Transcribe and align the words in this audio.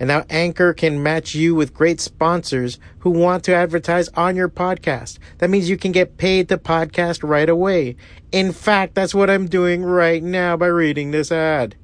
And 0.00 0.08
now 0.08 0.24
Anchor 0.30 0.72
can 0.72 1.02
match 1.02 1.34
you 1.34 1.54
with 1.54 1.74
great 1.74 2.00
sponsors 2.00 2.78
who 3.00 3.10
want 3.10 3.44
to 3.44 3.54
advertise 3.54 4.08
on 4.10 4.36
your 4.36 4.48
podcast. 4.48 5.18
That 5.38 5.50
means 5.50 5.68
you 5.68 5.76
can 5.76 5.92
get 5.92 6.16
paid 6.16 6.48
to 6.48 6.58
podcast 6.58 7.28
right 7.28 7.48
away. 7.48 7.96
In 8.30 8.52
fact, 8.52 8.94
that's 8.94 9.14
what 9.14 9.30
I'm 9.30 9.46
doing 9.46 9.82
right 9.82 10.22
now 10.22 10.56
by 10.56 10.66
reading 10.66 11.10
this 11.10 11.32
ad. 11.32 11.74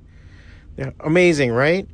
Yeah, 0.76 0.90
amazing, 1.00 1.52
right? 1.52 1.88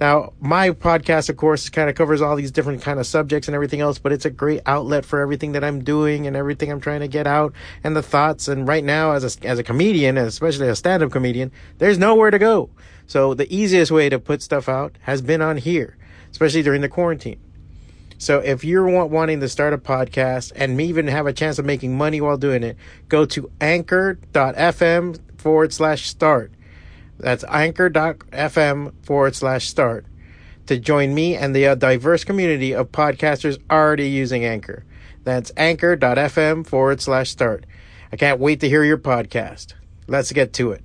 Now, 0.00 0.32
my 0.40 0.70
podcast, 0.70 1.28
of 1.28 1.36
course, 1.36 1.68
kind 1.68 1.88
of 1.88 1.94
covers 1.94 2.20
all 2.20 2.34
these 2.34 2.50
different 2.50 2.82
kind 2.82 2.98
of 2.98 3.06
subjects 3.06 3.46
and 3.46 3.54
everything 3.54 3.80
else, 3.80 3.98
but 3.98 4.12
it's 4.12 4.24
a 4.24 4.30
great 4.30 4.60
outlet 4.66 5.04
for 5.04 5.20
everything 5.20 5.52
that 5.52 5.62
I'm 5.62 5.84
doing 5.84 6.26
and 6.26 6.34
everything 6.36 6.70
I'm 6.70 6.80
trying 6.80 7.00
to 7.00 7.08
get 7.08 7.28
out 7.28 7.52
and 7.84 7.94
the 7.94 8.02
thoughts. 8.02 8.48
And 8.48 8.66
right 8.66 8.82
now, 8.82 9.12
as 9.12 9.36
a, 9.36 9.46
as 9.46 9.60
a 9.60 9.62
comedian, 9.62 10.18
especially 10.18 10.68
a 10.68 10.74
stand-up 10.74 11.12
comedian, 11.12 11.52
there's 11.78 11.96
nowhere 11.96 12.32
to 12.32 12.40
go. 12.40 12.70
So 13.06 13.34
the 13.34 13.52
easiest 13.54 13.90
way 13.90 14.08
to 14.08 14.18
put 14.18 14.42
stuff 14.42 14.68
out 14.68 14.96
has 15.02 15.22
been 15.22 15.42
on 15.42 15.56
here, 15.56 15.96
especially 16.30 16.62
during 16.62 16.80
the 16.80 16.88
quarantine. 16.88 17.40
So 18.18 18.38
if 18.38 18.64
you're 18.64 18.86
wanting 19.06 19.40
to 19.40 19.48
start 19.48 19.74
a 19.74 19.78
podcast 19.78 20.52
and 20.54 20.80
even 20.80 21.08
have 21.08 21.26
a 21.26 21.32
chance 21.32 21.58
of 21.58 21.66
making 21.66 21.96
money 21.96 22.20
while 22.20 22.36
doing 22.36 22.62
it, 22.62 22.76
go 23.08 23.24
to 23.26 23.50
anchor.fm 23.60 25.18
forward 25.38 25.72
slash 25.72 26.08
start. 26.08 26.52
That's 27.18 27.44
anchor.fm 27.44 28.92
forward 29.04 29.36
slash 29.36 29.68
start 29.68 30.06
to 30.66 30.78
join 30.78 31.14
me 31.14 31.36
and 31.36 31.54
the 31.54 31.66
uh, 31.66 31.74
diverse 31.74 32.24
community 32.24 32.72
of 32.74 32.92
podcasters 32.92 33.58
already 33.70 34.08
using 34.08 34.44
Anchor. 34.44 34.84
That's 35.24 35.52
anchor.fm 35.56 36.66
forward 36.66 37.00
slash 37.00 37.30
start. 37.30 37.66
I 38.12 38.16
can't 38.16 38.40
wait 38.40 38.60
to 38.60 38.68
hear 38.68 38.84
your 38.84 38.98
podcast. 38.98 39.74
Let's 40.06 40.32
get 40.32 40.52
to 40.54 40.72
it. 40.72 40.82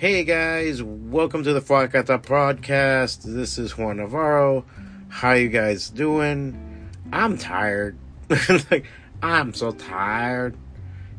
Hey 0.00 0.24
guys, 0.24 0.82
welcome 0.82 1.44
to 1.44 1.52
the 1.52 1.60
Fwacata 1.60 2.22
podcast. 2.22 3.22
This 3.22 3.58
is 3.58 3.76
Juan 3.76 3.98
Navarro. 3.98 4.64
How 5.10 5.32
you 5.32 5.50
guys 5.50 5.90
doing? 5.90 6.88
I'm 7.12 7.36
tired. 7.36 7.98
like 8.70 8.86
I'm 9.22 9.52
so 9.52 9.72
tired. 9.72 10.56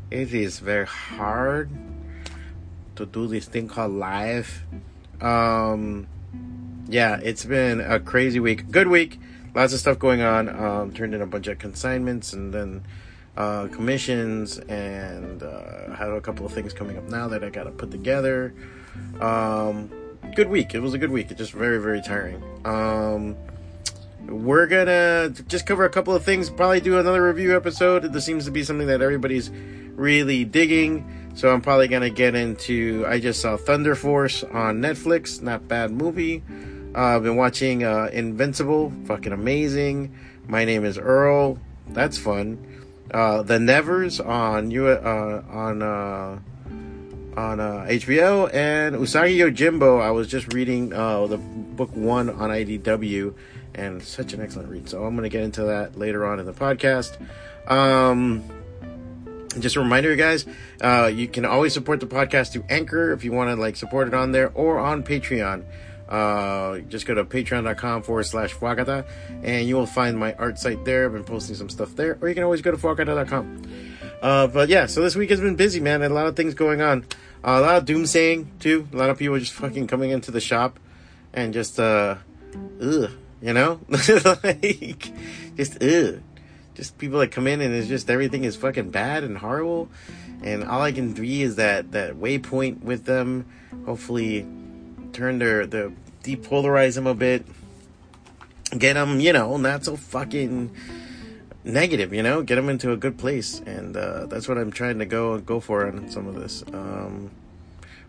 It 0.09 0.33
is 0.33 0.57
very 0.57 0.87
hard 0.87 1.69
to 2.95 3.05
do 3.05 3.27
this 3.27 3.45
thing 3.45 3.67
called 3.67 3.91
life. 3.91 4.63
Um 5.21 6.07
yeah, 6.89 7.19
it's 7.21 7.45
been 7.45 7.81
a 7.81 7.99
crazy 7.99 8.39
week. 8.39 8.71
Good 8.71 8.87
week. 8.87 9.19
Lots 9.53 9.73
of 9.73 9.79
stuff 9.79 9.99
going 9.99 10.21
on. 10.21 10.49
Um 10.49 10.91
turned 10.91 11.13
in 11.13 11.21
a 11.21 11.27
bunch 11.27 11.45
of 11.45 11.59
consignments 11.59 12.33
and 12.33 12.51
then 12.51 12.83
uh, 13.37 13.67
commissions 13.67 14.57
and 14.59 15.43
uh, 15.43 15.93
have 15.95 16.11
a 16.11 16.21
couple 16.21 16.45
of 16.45 16.51
things 16.51 16.73
coming 16.73 16.97
up 16.97 17.05
now 17.05 17.27
that 17.29 17.43
I 17.43 17.49
got 17.49 17.63
to 17.63 17.71
put 17.71 17.91
together. 17.91 18.53
Um, 19.19 19.89
good 20.35 20.49
week. 20.49 20.73
It 20.73 20.79
was 20.79 20.93
a 20.93 20.97
good 20.97 21.11
week. 21.11 21.31
It's 21.31 21.37
just 21.37 21.53
very, 21.53 21.79
very 21.81 22.01
tiring. 22.01 22.43
Um, 22.65 23.35
we're 24.27 24.67
gonna 24.67 25.31
just 25.47 25.65
cover 25.65 25.85
a 25.85 25.89
couple 25.89 26.13
of 26.13 26.23
things. 26.23 26.49
Probably 26.49 26.79
do 26.79 26.99
another 26.99 27.23
review 27.23 27.55
episode. 27.55 28.13
This 28.13 28.25
seems 28.25 28.45
to 28.45 28.51
be 28.51 28.63
something 28.63 28.87
that 28.87 29.01
everybody's 29.01 29.49
really 29.95 30.45
digging. 30.45 31.31
So 31.33 31.51
I'm 31.51 31.61
probably 31.61 31.87
gonna 31.87 32.09
get 32.09 32.35
into. 32.35 33.05
I 33.07 33.19
just 33.19 33.41
saw 33.41 33.57
Thunder 33.57 33.95
Force 33.95 34.43
on 34.43 34.79
Netflix. 34.81 35.41
Not 35.41 35.67
bad 35.67 35.91
movie. 35.91 36.43
Uh, 36.93 36.99
I've 36.99 37.23
been 37.23 37.37
watching 37.37 37.83
uh, 37.83 38.09
Invincible. 38.11 38.93
Fucking 39.05 39.31
amazing. 39.31 40.13
My 40.47 40.65
name 40.65 40.85
is 40.85 40.97
Earl. 40.97 41.57
That's 41.89 42.17
fun. 42.17 42.70
Uh, 43.11 43.43
the 43.43 43.59
Nevers 43.59 44.19
on 44.19 44.71
you 44.71 44.87
uh, 44.87 45.43
on 45.49 45.81
uh, 45.81 46.39
on 47.35 47.59
uh, 47.59 47.85
HBO 47.89 48.53
and 48.53 48.95
Usagi 48.95 49.37
Yojimbo. 49.37 50.01
I 50.01 50.11
was 50.11 50.27
just 50.27 50.53
reading 50.53 50.93
uh, 50.93 51.27
the 51.27 51.37
book 51.37 51.93
one 51.95 52.29
on 52.29 52.49
IDW, 52.49 53.33
and 53.75 54.01
such 54.01 54.33
an 54.33 54.41
excellent 54.41 54.69
read. 54.69 54.87
So 54.87 55.03
I'm 55.03 55.15
going 55.15 55.23
to 55.23 55.29
get 55.29 55.43
into 55.43 55.63
that 55.63 55.97
later 55.97 56.25
on 56.25 56.39
in 56.39 56.45
the 56.45 56.53
podcast. 56.53 57.17
Um, 57.69 58.43
just 59.59 59.75
a 59.75 59.81
reminder, 59.81 60.15
guys, 60.15 60.45
uh, 60.81 61.11
you 61.13 61.27
can 61.27 61.45
always 61.45 61.73
support 61.73 61.99
the 61.99 62.07
podcast 62.07 62.53
through 62.53 62.65
Anchor 62.69 63.11
if 63.11 63.23
you 63.23 63.33
want 63.33 63.49
to 63.49 63.55
like 63.55 63.75
support 63.75 64.07
it 64.07 64.13
on 64.13 64.31
there 64.31 64.51
or 64.53 64.79
on 64.79 65.03
Patreon. 65.03 65.65
Uh, 66.11 66.79
just 66.89 67.05
go 67.05 67.13
to 67.13 67.23
patreon.com 67.23 68.03
forward 68.03 68.25
slash 68.25 68.53
Fwacata 68.53 69.07
and 69.43 69.65
you 69.65 69.77
will 69.77 69.85
find 69.85 70.17
my 70.19 70.33
art 70.33 70.59
site 70.59 70.83
there. 70.83 71.05
I've 71.05 71.13
been 71.13 71.23
posting 71.23 71.55
some 71.55 71.69
stuff 71.69 71.95
there, 71.95 72.17
or 72.19 72.27
you 72.27 72.35
can 72.35 72.43
always 72.43 72.61
go 72.61 72.69
to 72.69 72.77
fwacata.com. 72.77 73.61
Uh, 74.21 74.47
but 74.47 74.67
yeah, 74.67 74.87
so 74.87 75.01
this 75.01 75.15
week 75.15 75.29
has 75.29 75.39
been 75.39 75.55
busy, 75.55 75.79
man, 75.79 76.03
a 76.03 76.09
lot 76.09 76.27
of 76.27 76.35
things 76.35 76.53
going 76.53 76.81
on. 76.81 77.05
Uh, 77.43 77.57
a 77.57 77.61
lot 77.61 77.75
of 77.77 77.85
doomsaying, 77.85 78.45
too. 78.59 78.87
A 78.91 78.97
lot 78.97 79.09
of 79.09 79.17
people 79.17 79.39
just 79.39 79.53
fucking 79.53 79.87
coming 79.87 80.11
into 80.11 80.31
the 80.31 80.41
shop 80.41 80.79
and 81.33 81.53
just, 81.53 81.79
uh, 81.79 82.17
ugh, 82.81 83.09
you 83.41 83.53
know? 83.53 83.79
like, 84.43 85.11
just, 85.55 85.81
ugh. 85.81 86.21
Just 86.75 86.97
people 86.97 87.19
that 87.19 87.31
come 87.31 87.47
in 87.47 87.61
and 87.61 87.73
it's 87.73 87.87
just 87.87 88.09
everything 88.09 88.43
is 88.43 88.57
fucking 88.57 88.91
bad 88.91 89.23
and 89.23 89.37
horrible. 89.37 89.89
And 90.43 90.65
all 90.65 90.81
I 90.81 90.91
can 90.91 91.13
be 91.13 91.41
is 91.41 91.55
that, 91.55 91.93
that 91.93 92.15
waypoint 92.15 92.81
with 92.81 93.05
them. 93.05 93.45
Hopefully, 93.85 94.45
turn 95.13 95.39
their, 95.39 95.65
the 95.65 95.93
depolarize 96.23 96.95
them 96.95 97.07
a 97.07 97.13
bit. 97.13 97.45
Get 98.77 98.93
them, 98.93 99.19
you 99.19 99.33
know, 99.33 99.57
not 99.57 99.83
so 99.83 99.97
fucking 99.97 100.71
negative, 101.63 102.13
you 102.13 102.23
know, 102.23 102.41
get 102.41 102.55
them 102.55 102.69
into 102.69 102.91
a 102.91 102.97
good 102.97 103.17
place, 103.17 103.59
and 103.59 103.95
uh, 103.95 104.25
that's 104.27 104.47
what 104.47 104.57
I'm 104.57 104.71
trying 104.71 104.99
to 104.99 105.05
go 105.05 105.39
go 105.39 105.59
for 105.59 105.85
on 105.85 106.09
some 106.09 106.27
of 106.27 106.35
this. 106.35 106.63
Um, 106.73 107.31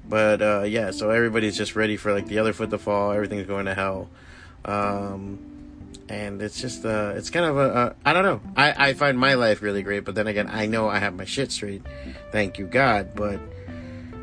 but 0.08 0.40
uh, 0.40 0.62
yeah, 0.62 0.90
so 0.90 1.10
everybody's 1.10 1.56
just 1.56 1.76
ready 1.76 1.96
for 1.96 2.12
like 2.12 2.26
the 2.26 2.38
other 2.38 2.52
foot 2.52 2.70
to 2.70 2.78
fall. 2.78 3.12
Everything's 3.12 3.46
going 3.46 3.66
to 3.66 3.74
hell, 3.74 4.08
um, 4.64 5.38
and 6.08 6.40
it's 6.40 6.60
just 6.60 6.84
uh, 6.84 7.12
it's 7.16 7.30
kind 7.30 7.46
of 7.46 7.56
a, 7.56 7.70
a 7.70 7.94
I 8.04 8.12
don't 8.12 8.24
know. 8.24 8.40
I 8.56 8.90
I 8.90 8.92
find 8.94 9.18
my 9.18 9.34
life 9.34 9.62
really 9.62 9.82
great, 9.82 10.04
but 10.04 10.14
then 10.14 10.26
again, 10.26 10.48
I 10.48 10.66
know 10.66 10.88
I 10.88 10.98
have 10.98 11.14
my 11.14 11.24
shit 11.24 11.52
straight. 11.52 11.82
Thank 12.30 12.58
you 12.58 12.66
God, 12.66 13.14
but. 13.14 13.40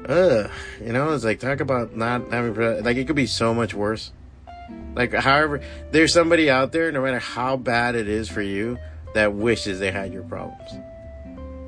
Ugh, 0.10 0.50
you 0.84 0.92
know, 0.92 1.14
it's 1.14 1.24
like 1.24 1.40
talk 1.40 1.60
about 1.60 1.96
not 1.96 2.32
having 2.32 2.84
like 2.84 2.98
it 2.98 3.06
could 3.06 3.16
be 3.16 3.28
so 3.28 3.54
much 3.54 3.76
worse. 3.76 4.12
Like, 4.96 5.14
however, 5.14 5.62
there's 5.92 6.12
somebody 6.12 6.50
out 6.50 6.72
there, 6.72 6.92
no 6.92 7.02
matter 7.02 7.20
how 7.20 7.58
bad 7.58 7.94
it 7.96 8.08
is 8.08 8.28
for 8.28 8.42
you, 8.42 8.80
that 9.14 9.34
wishes 9.34 9.80
they 9.80 9.92
had 9.92 10.12
your 10.12 10.24
problems. 10.24 10.72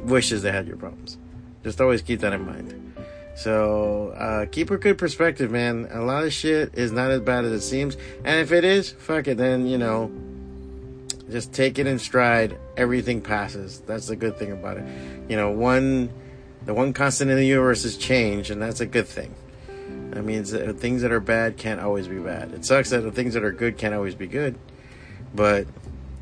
Wishes 0.04 0.42
they 0.42 0.52
had 0.52 0.68
your 0.68 0.78
problems. 0.78 1.18
Just 1.64 1.80
always 1.80 2.02
keep 2.02 2.22
that 2.22 2.34
in 2.34 2.46
mind. 2.46 2.96
So, 3.36 4.10
uh, 4.10 4.48
keep 4.48 4.72
a 4.72 4.78
good 4.78 4.98
perspective, 4.98 5.52
man. 5.52 5.88
A 5.92 6.02
lot 6.02 6.24
of 6.24 6.34
shit 6.34 6.74
is 6.74 6.92
not 6.92 7.12
as 7.12 7.22
bad 7.22 7.46
as 7.46 7.52
it 7.52 7.62
seems. 7.62 7.96
And 8.26 8.40
if 8.40 8.52
it 8.52 8.64
is, 8.64 8.92
fuck 8.92 9.28
it, 9.28 9.38
then, 9.38 9.68
you 9.68 9.78
know, 9.78 10.12
just 11.30 11.54
take 11.54 11.80
it 11.80 11.88
in 11.88 11.98
stride. 12.00 12.58
Everything 12.76 13.22
passes. 13.22 13.82
That's 13.82 14.08
the 14.08 14.16
good 14.16 14.38
thing 14.38 14.52
about 14.52 14.78
it. 14.78 14.84
You 15.30 15.38
know, 15.38 15.52
one, 15.52 16.12
the 16.72 16.76
one 16.76 16.94
constant 16.94 17.30
in 17.30 17.36
the 17.36 17.46
universe 17.46 17.84
is 17.84 17.98
change, 17.98 18.50
and 18.50 18.62
that's 18.62 18.80
a 18.80 18.86
good 18.86 19.06
thing. 19.06 19.36
That 20.12 20.24
means 20.24 20.52
that 20.52 20.80
things 20.80 21.02
that 21.02 21.12
are 21.12 21.20
bad 21.20 21.58
can't 21.58 21.82
always 21.82 22.08
be 22.08 22.18
bad. 22.18 22.54
It 22.54 22.64
sucks 22.64 22.92
that 22.92 23.02
the 23.02 23.12
things 23.12 23.34
that 23.34 23.44
are 23.44 23.52
good 23.52 23.78
can't 23.78 23.94
always 23.94 24.16
be 24.16 24.26
good, 24.26 24.58
but 25.36 25.68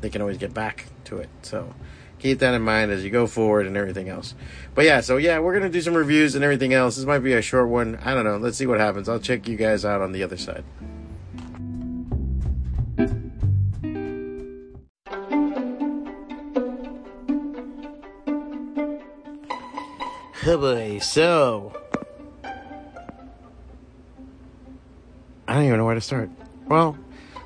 they 0.00 0.10
can 0.10 0.22
always 0.22 0.38
get 0.38 0.52
back 0.52 0.86
to 1.04 1.18
it. 1.18 1.28
So 1.42 1.72
keep 2.18 2.40
that 2.40 2.52
in 2.52 2.62
mind 2.62 2.90
as 2.90 3.04
you 3.04 3.10
go 3.10 3.28
forward 3.28 3.68
and 3.68 3.76
everything 3.76 4.08
else. 4.08 4.34
But 4.74 4.86
yeah, 4.86 5.02
so 5.02 5.18
yeah, 5.18 5.38
we're 5.38 5.54
gonna 5.54 5.70
do 5.70 5.82
some 5.82 5.94
reviews 5.94 6.34
and 6.34 6.42
everything 6.42 6.74
else. 6.74 6.96
This 6.96 7.04
might 7.04 7.20
be 7.20 7.34
a 7.34 7.42
short 7.42 7.68
one. 7.68 8.00
I 8.04 8.12
don't 8.14 8.24
know. 8.24 8.38
Let's 8.38 8.56
see 8.56 8.66
what 8.66 8.80
happens. 8.80 9.08
I'll 9.08 9.20
check 9.20 9.46
you 9.46 9.56
guys 9.56 9.84
out 9.84 10.00
on 10.00 10.10
the 10.10 10.24
other 10.24 10.36
side. 10.36 10.64
So 20.98 21.72
I 25.46 25.54
don't 25.54 25.64
even 25.64 25.78
know 25.78 25.84
where 25.84 25.94
to 25.94 26.00
start. 26.00 26.28
Well, 26.66 26.98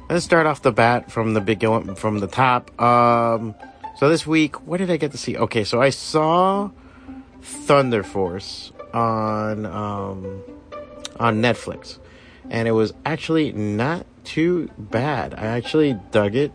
let's 0.09 0.25
start 0.25 0.47
off 0.47 0.63
the 0.63 0.73
bat 0.73 1.13
from 1.13 1.35
the 1.35 1.43
big 1.43 1.61
from 1.97 2.21
the 2.21 2.27
top. 2.27 2.81
Um, 2.81 3.55
so 3.97 4.09
this 4.09 4.27
week, 4.27 4.67
what 4.67 4.79
did 4.79 4.91
I 4.91 4.97
get 4.97 5.13
to 5.13 5.19
see? 5.19 5.37
Okay, 5.37 5.65
so 5.65 5.83
I 5.83 5.91
saw 5.91 6.71
Thunder 7.43 8.03
Force. 8.03 8.73
on 8.95 9.67
um, 9.67 10.43
on 11.21 11.43
Netflix, 11.43 11.99
and 12.49 12.67
it 12.67 12.73
was 12.73 12.95
actually 13.05 13.53
not 13.53 14.07
too 14.25 14.71
bad. 14.79 15.35
I 15.35 15.47
actually 15.47 15.99
dug 16.11 16.35
it. 16.35 16.53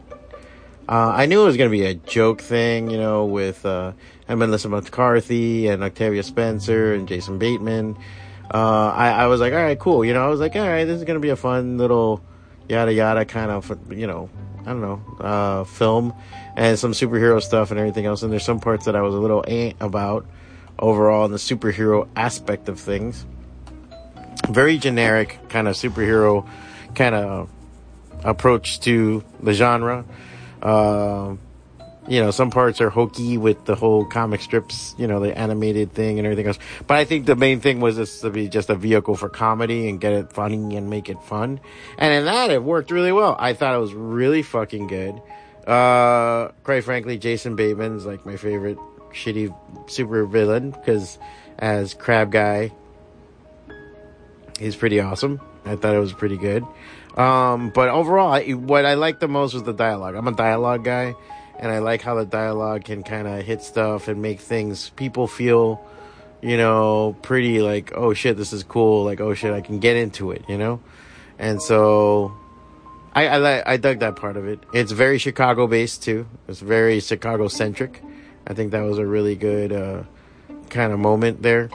Uh, 0.89 1.13
I 1.15 1.27
knew 1.27 1.43
it 1.43 1.45
was 1.45 1.55
going 1.55 1.69
to 1.69 1.77
be 1.77 1.85
a 1.85 1.93
joke 1.93 2.41
thing, 2.41 2.89
you 2.89 2.97
know, 2.97 3.25
with 3.25 3.63
uh, 3.63 3.91
Melissa 4.27 4.69
McCarthy 4.69 5.67
and 5.67 5.83
Octavia 5.83 6.23
Spencer 6.23 6.95
and 6.95 7.07
Jason 7.07 7.37
Bateman. 7.37 7.95
Uh, 8.51 8.87
I, 8.89 9.11
I 9.11 9.27
was 9.27 9.39
like, 9.39 9.53
all 9.53 9.61
right, 9.61 9.77
cool. 9.77 10.03
You 10.03 10.15
know, 10.15 10.25
I 10.25 10.29
was 10.29 10.39
like, 10.39 10.55
all 10.55 10.67
right, 10.67 10.85
this 10.85 10.97
is 10.97 11.03
going 11.03 11.17
to 11.17 11.21
be 11.21 11.29
a 11.29 11.35
fun 11.35 11.77
little 11.77 12.23
yada 12.67 12.91
yada 12.91 13.23
kind 13.23 13.51
of, 13.51 13.71
you 13.91 14.07
know, 14.07 14.31
I 14.61 14.65
don't 14.65 14.81
know, 14.81 15.01
uh, 15.19 15.63
film 15.65 16.11
and 16.55 16.77
some 16.79 16.93
superhero 16.93 17.39
stuff 17.39 17.69
and 17.69 17.79
everything 17.79 18.07
else. 18.07 18.23
And 18.23 18.31
there's 18.33 18.43
some 18.43 18.59
parts 18.59 18.85
that 18.85 18.95
I 18.95 19.03
was 19.03 19.13
a 19.13 19.19
little 19.19 19.45
eh 19.47 19.73
about 19.79 20.25
overall 20.79 21.23
in 21.25 21.31
the 21.31 21.37
superhero 21.37 22.07
aspect 22.15 22.67
of 22.67 22.79
things. 22.79 23.27
Very 24.49 24.79
generic 24.79 25.37
kind 25.49 25.67
of 25.67 25.75
superhero 25.75 26.49
kind 26.95 27.13
of 27.13 27.47
approach 28.23 28.79
to 28.81 29.23
the 29.43 29.53
genre. 29.53 30.03
Uh, 30.61 31.35
you 32.07 32.19
know, 32.19 32.31
some 32.31 32.49
parts 32.49 32.81
are 32.81 32.89
hokey 32.89 33.37
with 33.37 33.65
the 33.65 33.75
whole 33.75 34.03
comic 34.03 34.41
strips, 34.41 34.95
you 34.97 35.05
know, 35.05 35.19
the 35.19 35.37
animated 35.37 35.93
thing 35.93 36.17
and 36.17 36.25
everything 36.25 36.47
else. 36.47 36.57
But 36.87 36.97
I 36.97 37.05
think 37.05 37.27
the 37.27 37.35
main 37.35 37.59
thing 37.59 37.81
was 37.81 37.97
this 37.97 38.21
to 38.21 38.31
be 38.31 38.49
just 38.49 38.69
a 38.71 38.75
vehicle 38.75 39.15
for 39.15 39.29
comedy 39.29 39.87
and 39.87 40.01
get 40.01 40.13
it 40.13 40.33
funny 40.33 40.75
and 40.75 40.89
make 40.89 41.07
it 41.07 41.21
fun. 41.21 41.59
And 41.99 42.13
in 42.13 42.25
that, 42.25 42.49
it 42.49 42.63
worked 42.63 42.89
really 42.89 43.11
well. 43.11 43.35
I 43.39 43.53
thought 43.53 43.75
it 43.75 43.79
was 43.79 43.93
really 43.93 44.41
fucking 44.41 44.87
good. 44.87 45.21
Uh, 45.67 46.47
quite 46.63 46.83
frankly, 46.83 47.19
Jason 47.19 47.55
Bateman's 47.55 48.07
like 48.07 48.25
my 48.25 48.37
favorite 48.37 48.79
shitty 49.13 49.55
super 49.87 50.25
villain 50.25 50.71
because 50.71 51.19
as 51.59 51.93
Crab 51.93 52.31
Guy, 52.31 52.71
he's 54.57 54.75
pretty 54.75 54.99
awesome. 54.99 55.39
I 55.65 55.75
thought 55.75 55.93
it 55.93 55.99
was 55.99 56.13
pretty 56.13 56.37
good. 56.37 56.65
Um, 57.17 57.71
but 57.71 57.89
overall, 57.89 58.31
I, 58.31 58.51
what 58.51 58.85
I 58.85 58.93
liked 58.93 59.19
the 59.19 59.27
most 59.27 59.53
was 59.53 59.63
the 59.63 59.73
dialogue. 59.73 60.15
I'm 60.15 60.27
a 60.27 60.33
dialogue 60.33 60.83
guy, 60.83 61.15
and 61.59 61.71
I 61.71 61.79
like 61.79 62.01
how 62.01 62.15
the 62.15 62.25
dialogue 62.25 62.85
can 62.85 63.03
kind 63.03 63.27
of 63.27 63.43
hit 63.43 63.61
stuff 63.61 64.07
and 64.07 64.21
make 64.21 64.39
things 64.39 64.89
people 64.91 65.27
feel, 65.27 65.85
you 66.41 66.57
know, 66.57 67.15
pretty 67.21 67.61
like, 67.61 67.91
oh 67.95 68.13
shit, 68.13 68.37
this 68.37 68.53
is 68.53 68.63
cool. 68.63 69.03
Like, 69.03 69.19
oh 69.19 69.33
shit, 69.33 69.53
I 69.53 69.61
can 69.61 69.79
get 69.79 69.97
into 69.97 70.31
it, 70.31 70.45
you 70.47 70.57
know. 70.57 70.81
And 71.37 71.61
so, 71.61 72.33
I 73.13 73.27
I, 73.27 73.73
I 73.73 73.77
dug 73.77 73.99
that 73.99 74.15
part 74.15 74.37
of 74.37 74.47
it. 74.47 74.59
It's 74.73 74.91
very 74.91 75.17
Chicago 75.17 75.67
based 75.67 76.03
too. 76.03 76.27
It's 76.47 76.59
very 76.59 76.99
Chicago 76.99 77.47
centric. 77.47 78.01
I 78.47 78.53
think 78.53 78.71
that 78.71 78.81
was 78.81 78.97
a 78.97 79.05
really 79.05 79.35
good 79.35 79.73
uh, 79.73 80.03
kind 80.69 80.93
of 80.93 80.99
moment 80.99 81.41
there. 81.41 81.69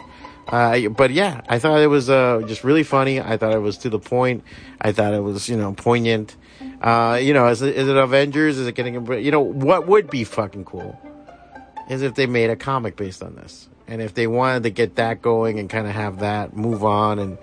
Uh, 0.49 0.88
but 0.88 1.11
yeah, 1.11 1.41
I 1.49 1.58
thought 1.58 1.81
it 1.81 1.87
was 1.87 2.11
uh, 2.11 2.43
just 2.46 2.64
really 2.64 2.82
funny. 2.82 3.20
I 3.20 3.37
thought 3.37 3.52
it 3.52 3.61
was 3.61 3.79
to 3.79 3.91
the 3.91 3.99
point. 3.99 4.44
I 4.81 4.93
thought 4.93 5.14
it 5.14 5.23
was 5.23 5.49
you 5.49 5.56
know 5.56 5.73
poignant. 5.73 6.37
Uh, 6.81 7.19
you 7.20 7.32
know, 7.32 7.49
is 7.49 7.62
it, 7.62 7.75
is 7.76 7.88
it 7.88 7.96
Avengers? 7.96 8.58
Is 8.58 8.67
it 8.67 8.75
getting 8.75 8.94
you 9.23 9.31
know 9.31 9.41
what 9.41 9.87
would 9.87 10.11
be 10.11 10.25
fucking 10.25 10.64
cool 10.64 11.00
is 11.88 12.02
if 12.02 12.14
they 12.14 12.26
made 12.26 12.50
a 12.50 12.56
comic 12.56 12.96
based 12.96 13.23
on 13.23 13.35
this, 13.35 13.69
and 13.87 14.00
if 14.00 14.14
they 14.14 14.26
wanted 14.26 14.62
to 14.64 14.70
get 14.70 14.96
that 14.96 15.23
going 15.23 15.58
and 15.58 15.69
kind 15.69 15.87
of 15.87 15.93
have 15.93 16.20
that 16.20 16.56
move 16.56 16.85
on 16.85 17.19
and 17.19 17.38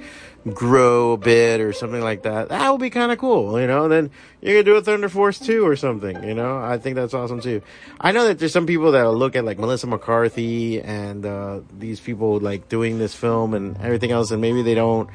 grow 0.50 1.14
a 1.14 1.18
bit 1.18 1.62
or 1.62 1.74
something 1.74 2.02
like 2.02 2.24
that. 2.24 2.50
That 2.50 2.70
would 2.72 2.82
be 2.82 2.90
kind 2.90 3.12
of 3.12 3.18
cool, 3.18 3.60
you 3.60 3.68
know. 3.68 3.88
Then 3.88 4.10
you 4.42 4.56
could 4.56 4.66
do 4.66 4.76
a 4.76 4.82
Thunder 4.82 5.10
Force 5.10 5.40
2 5.40 5.66
or 5.66 5.76
something, 5.76 6.24
you 6.24 6.34
know. 6.34 6.58
I 6.58 6.78
think 6.78 6.96
that's 6.96 7.14
awesome 7.14 7.42
too. 7.42 7.62
I 8.00 8.12
know 8.12 8.26
that 8.26 8.40
there's 8.40 8.54
some 8.54 8.66
people 8.66 8.92
that 8.94 9.10
look 9.10 9.36
at 9.36 9.46
like 9.46 9.60
Melissa 9.60 9.88
McCarthy 9.88 10.82
and 10.82 11.26
uh, 11.26 11.62
these 11.78 12.00
people 12.00 12.40
like 12.40 12.70
doing 12.70 12.98
this 12.98 13.14
film 13.14 13.54
and 13.54 13.78
everything 13.78 14.12
else, 14.12 14.32
and 14.32 14.42
maybe 14.42 14.62
they 14.62 14.76
don't. 14.76 15.10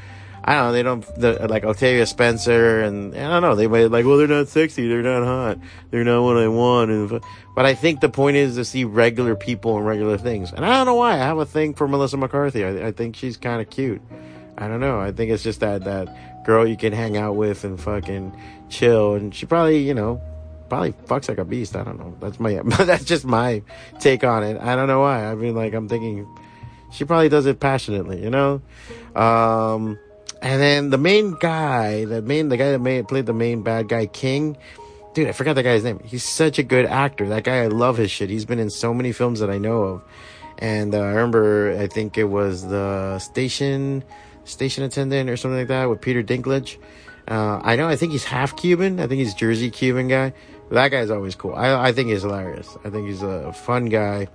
I 0.48 0.54
don't 0.54 0.66
know. 0.66 0.72
They 0.72 0.82
don't 0.84 1.16
the, 1.16 1.48
like 1.48 1.64
Octavia 1.64 2.06
Spencer, 2.06 2.80
and 2.82 3.16
I 3.16 3.28
don't 3.28 3.42
know. 3.42 3.56
They 3.56 3.66
might 3.66 3.90
like, 3.90 4.06
well, 4.06 4.16
they're 4.16 4.28
not 4.28 4.46
sexy, 4.46 4.86
they're 4.86 5.02
not 5.02 5.24
hot, 5.24 5.58
they're 5.90 6.04
not 6.04 6.22
what 6.22 6.36
I 6.36 6.46
want. 6.46 6.90
And, 6.92 7.20
but 7.56 7.66
I 7.66 7.74
think 7.74 8.00
the 8.00 8.08
point 8.08 8.36
is 8.36 8.54
to 8.54 8.64
see 8.64 8.84
regular 8.84 9.34
people 9.34 9.76
and 9.76 9.84
regular 9.84 10.18
things. 10.18 10.52
And 10.52 10.64
I 10.64 10.76
don't 10.76 10.86
know 10.86 10.94
why. 10.94 11.14
I 11.14 11.16
have 11.16 11.38
a 11.38 11.46
thing 11.46 11.74
for 11.74 11.88
Melissa 11.88 12.16
McCarthy. 12.16 12.64
I, 12.64 12.88
I 12.88 12.92
think 12.92 13.16
she's 13.16 13.36
kind 13.36 13.60
of 13.60 13.70
cute. 13.70 14.00
I 14.58 14.68
don't 14.68 14.80
know. 14.80 15.00
I 15.00 15.12
think 15.12 15.30
it's 15.30 15.42
just 15.42 15.60
that 15.60 15.84
that 15.84 16.44
girl 16.44 16.66
you 16.66 16.76
can 16.76 16.92
hang 16.92 17.16
out 17.16 17.36
with 17.36 17.64
and 17.64 17.80
fucking 17.80 18.38
chill, 18.68 19.14
and 19.14 19.34
she 19.34 19.46
probably 19.46 19.78
you 19.78 19.94
know 19.94 20.20
probably 20.68 20.92
fucks 20.92 21.28
like 21.28 21.38
a 21.38 21.44
beast. 21.44 21.76
I 21.76 21.84
don't 21.84 21.98
know. 21.98 22.16
That's 22.20 22.40
my 22.40 22.60
that's 22.84 23.04
just 23.04 23.24
my 23.24 23.62
take 24.00 24.24
on 24.24 24.42
it. 24.42 24.60
I 24.60 24.76
don't 24.76 24.88
know 24.88 25.00
why. 25.00 25.24
I 25.24 25.34
mean, 25.34 25.54
like 25.54 25.74
I'm 25.74 25.88
thinking 25.88 26.26
she 26.90 27.04
probably 27.04 27.28
does 27.28 27.46
it 27.46 27.60
passionately, 27.60 28.22
you 28.22 28.30
know. 28.30 28.62
Um, 29.14 29.98
and 30.42 30.60
then 30.60 30.90
the 30.90 30.98
main 30.98 31.36
guy, 31.40 32.04
the 32.04 32.22
main 32.22 32.48
the 32.48 32.56
guy 32.56 32.72
that 32.72 32.80
made, 32.80 33.08
played 33.08 33.26
the 33.26 33.34
main 33.34 33.62
bad 33.62 33.88
guy, 33.88 34.06
King. 34.06 34.56
Dude, 35.14 35.28
I 35.28 35.32
forgot 35.32 35.54
that 35.54 35.62
guy's 35.62 35.82
name. 35.82 36.00
He's 36.04 36.24
such 36.24 36.58
a 36.58 36.62
good 36.62 36.84
actor. 36.84 37.28
That 37.28 37.44
guy, 37.44 37.62
I 37.62 37.68
love 37.68 37.96
his 37.96 38.10
shit. 38.10 38.28
He's 38.28 38.44
been 38.44 38.58
in 38.58 38.68
so 38.68 38.92
many 38.92 39.12
films 39.12 39.40
that 39.40 39.48
I 39.48 39.56
know 39.56 39.82
of. 39.82 40.02
And 40.58 40.94
uh, 40.94 40.98
I 40.98 41.08
remember, 41.08 41.76
I 41.78 41.86
think 41.86 42.18
it 42.18 42.24
was 42.24 42.66
the 42.66 43.18
station 43.18 44.04
station 44.46 44.84
attendant 44.84 45.28
or 45.28 45.36
something 45.36 45.58
like 45.58 45.68
that 45.68 45.88
with 45.88 46.00
Peter 46.00 46.22
Dinklage. 46.22 46.78
Uh, 47.28 47.60
I 47.62 47.76
know, 47.76 47.88
I 47.88 47.96
think 47.96 48.12
he's 48.12 48.24
half 48.24 48.56
Cuban. 48.56 49.00
I 49.00 49.06
think 49.06 49.18
he's 49.18 49.34
Jersey 49.34 49.70
Cuban 49.70 50.08
guy. 50.08 50.32
That 50.70 50.88
guy's 50.88 51.10
always 51.10 51.34
cool. 51.34 51.54
I, 51.54 51.88
I 51.88 51.92
think 51.92 52.08
he's 52.08 52.22
hilarious. 52.22 52.76
I 52.84 52.90
think 52.90 53.08
he's 53.08 53.22
a 53.22 53.52
fun 53.52 53.86
guy. 53.86 54.28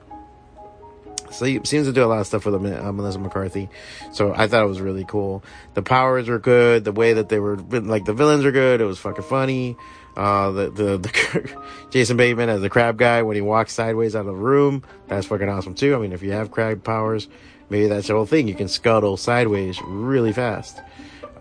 So 1.32 1.46
he 1.46 1.60
seems 1.64 1.88
to 1.88 1.94
do 1.94 2.04
a 2.04 2.08
lot 2.08 2.20
of 2.20 2.28
stuff 2.28 2.46
with 2.46 2.56
uh, 2.56 2.92
Melissa 2.92 3.20
McCarthy. 3.20 3.70
So 4.12 4.34
I 4.34 4.48
thought 4.48 4.64
it 4.64 4.68
was 4.68 4.82
really 4.82 5.06
cool. 5.06 5.44
The 5.74 5.82
powers 5.82 6.30
were 6.30 6.40
good. 6.40 6.84
The 6.84 6.92
way 6.92 7.14
that 7.14 7.30
they 7.30 7.40
were, 7.40 7.58
like 7.58 8.06
the 8.06 8.14
villains 8.14 8.46
are 8.46 8.52
good. 8.52 8.82
It 8.82 8.86
was 8.86 9.00
fucking 9.00 9.24
funny. 9.24 9.76
Uh, 10.16 10.52
the, 10.52 10.70
the, 10.70 10.98
the 10.98 11.64
Jason 11.90 12.18
Bateman 12.18 12.50
as 12.50 12.62
the 12.62 12.70
crab 12.70 12.98
guy 12.98 13.22
when 13.24 13.36
he 13.36 13.42
walks 13.42 13.74
sideways 13.74 14.16
out 14.16 14.22
of 14.22 14.26
the 14.28 14.34
room. 14.34 14.84
That's 15.08 15.28
fucking 15.28 15.48
awesome 15.48 15.76
too. 15.76 15.96
I 15.96 16.00
mean, 16.00 16.12
if 16.12 16.22
you 16.22 16.32
have 16.32 16.52
crab 16.52 16.84
powers, 16.84 17.28
maybe 17.70 17.88
that's 17.88 18.08
the 18.08 18.14
whole 18.14 18.26
thing. 18.26 18.48
You 18.48 18.56
can 18.56 18.68
scuttle 18.68 19.18
sideways 19.18 19.82
really 19.84 20.34
fast. 20.34 20.80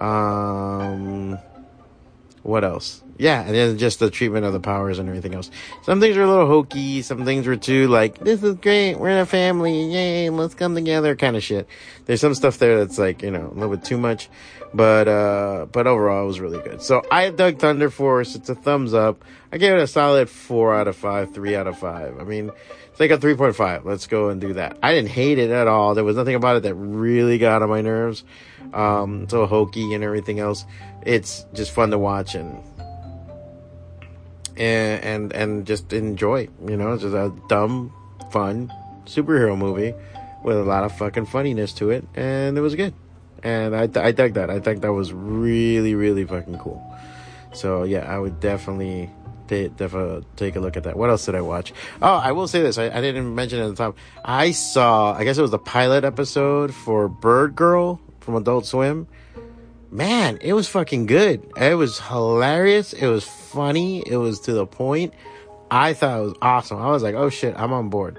Um, 0.01 1.39
what 2.43 2.65
else? 2.65 3.03
Yeah, 3.19 3.43
and 3.43 3.55
then 3.55 3.77
just 3.77 3.99
the 3.99 4.11
treatment 4.11 4.47
of 4.47 4.55
the 4.55 4.61
powers 4.61 4.99
and 4.99 5.07
everything 5.07 5.35
else. 5.35 5.51
Some 5.83 6.01
things 6.01 6.17
are 6.17 6.23
a 6.23 6.27
little 6.27 6.47
hokey. 6.47 7.03
Some 7.03 7.27
things 7.27 7.47
were 7.47 7.57
too 7.57 7.87
like, 7.89 8.19
this 8.19 8.43
is 8.43 8.55
great. 8.55 8.95
We're 8.95 9.11
in 9.11 9.19
a 9.19 9.27
family. 9.27 9.93
Yay, 9.93 10.31
let's 10.31 10.55
come 10.55 10.75
together 10.75 11.15
kind 11.17 11.37
of 11.37 11.43
shit. 11.43 11.69
There's 12.07 12.23
some 12.23 12.35
stuff 12.35 12.57
there 12.57 12.79
that's 12.79 12.99
like, 12.99 13.23
you 13.23 13.31
know, 13.31 13.51
a 13.51 13.55
little 13.55 13.77
bit 13.77 13.85
too 13.85 13.99
much. 13.99 14.31
But, 14.73 15.09
uh, 15.09 15.67
but 15.71 15.87
overall 15.87 16.25
it 16.25 16.27
was 16.29 16.41
really 16.41 16.63
good. 16.63 16.81
So 16.81 17.03
I 17.11 17.29
dug 17.29 17.59
Thunder 17.59 17.91
Force. 17.91 18.37
It's 18.37 18.49
a 18.49 18.55
thumbs 18.55 18.95
up. 18.95 19.23
I 19.53 19.59
gave 19.59 19.75
it 19.75 19.83
a 19.83 19.87
solid 19.87 20.31
four 20.31 20.75
out 20.75 20.89
of 20.89 20.97
five, 20.97 21.35
three 21.35 21.57
out 21.57 21.67
of 21.67 21.79
five. 21.79 22.19
I 22.21 22.25
mean, 22.25 22.53
like 23.01 23.11
a 23.11 23.17
3.5. 23.19 23.85
Let's 23.85 24.07
go 24.07 24.29
and 24.29 24.41
do 24.41 24.53
that. 24.53 24.77
I 24.83 24.93
didn't 24.93 25.09
hate 25.09 25.39
it 25.39 25.51
at 25.51 25.67
all. 25.67 25.95
There 25.95 26.05
was 26.05 26.17
nothing 26.17 26.35
about 26.35 26.57
it 26.57 26.63
that 26.65 26.75
really 26.75 27.39
got 27.39 27.63
on 27.63 27.71
my 27.71 27.81
nerves. 27.81 28.23
Um, 28.75 29.27
so 29.29 29.47
hokey 29.47 29.95
and 29.95 30.05
everything 30.05 30.39
else. 30.39 30.67
It's 31.07 31.47
just 31.55 31.73
fun 31.73 31.91
to 31.91 31.99
watch 31.99 32.35
and, 32.35 32.63
and, 34.57 35.03
and, 35.03 35.33
and 35.33 35.67
just 35.67 35.95
enjoy, 35.95 36.49
you 36.69 36.77
know, 36.77 36.93
it's 36.93 37.03
just 37.03 37.15
a 37.15 37.35
dumb, 37.49 37.93
fun 38.31 38.71
superhero 39.07 39.57
movie 39.57 39.95
with 40.45 40.59
a 40.59 40.63
lot 40.63 40.85
of 40.85 40.97
fucking 40.99 41.25
funniness 41.25 41.73
to 41.73 41.91
it. 41.91 42.05
And 42.15 42.59
it 42.59 42.61
was 42.61 42.75
good. 42.75 42.93
And 43.43 43.75
I, 43.75 43.83
I 43.83 44.13
dug 44.13 44.35
that. 44.35 44.51
I 44.51 44.61
think 44.61 44.83
that 44.83 44.93
was 44.93 45.15
really, 45.15 45.95
really 45.95 46.27
fucking 46.27 46.59
cool. 46.59 46.87
So 47.55 47.85
yeah, 47.85 48.01
I 48.01 48.19
would 48.19 48.41
definitely 48.41 49.11
definitely 49.51 50.25
take 50.37 50.57
a 50.57 50.61
look 50.61 50.77
at 50.77 50.85
that. 50.85 50.97
What 50.97 51.11
else 51.11 51.27
did 51.27 51.35
I 51.35 51.41
watch? 51.41 51.73
Oh, 52.01 52.15
I 52.15 52.33
will 52.33 52.49
say 52.49 52.63
this. 52.63 52.79
I, 52.79 52.87
I 52.87 53.01
didn't 53.01 53.35
mention 53.35 53.59
it 53.61 53.65
at 53.65 53.69
the 53.69 53.77
top. 53.77 53.97
I 54.25 54.53
saw, 54.53 55.13
I 55.13 55.25
guess 55.25 55.37
it 55.39 55.43
was 55.43 55.51
the 55.51 55.59
pilot 55.59 56.05
episode 56.05 56.75
for 56.75 57.09
Bird 57.09 57.55
Girl 57.55 58.01
from 58.21 58.37
Adult 58.37 58.67
Swim. 58.67 59.07
Man, 59.91 60.39
it 60.41 60.53
was 60.53 60.69
fucking 60.69 61.07
good. 61.07 61.45
It 61.57 61.75
was 61.75 61.99
hilarious. 61.99 62.93
It 62.93 63.09
was 63.09 63.25
funny. 63.25 64.05
It 64.07 64.17
was 64.17 64.41
to 64.41 64.53
the 64.53 64.67
point. 64.67 65.15
I 65.71 65.93
thought 65.95 66.19
it 66.19 66.23
was 66.23 66.35
awesome. 66.41 66.81
I 66.81 66.91
was 66.91 67.03
like, 67.03 67.15
oh 67.15 67.29
shit, 67.29 67.55
I'm 67.57 67.73
on 67.73 67.91
board. 67.91 68.19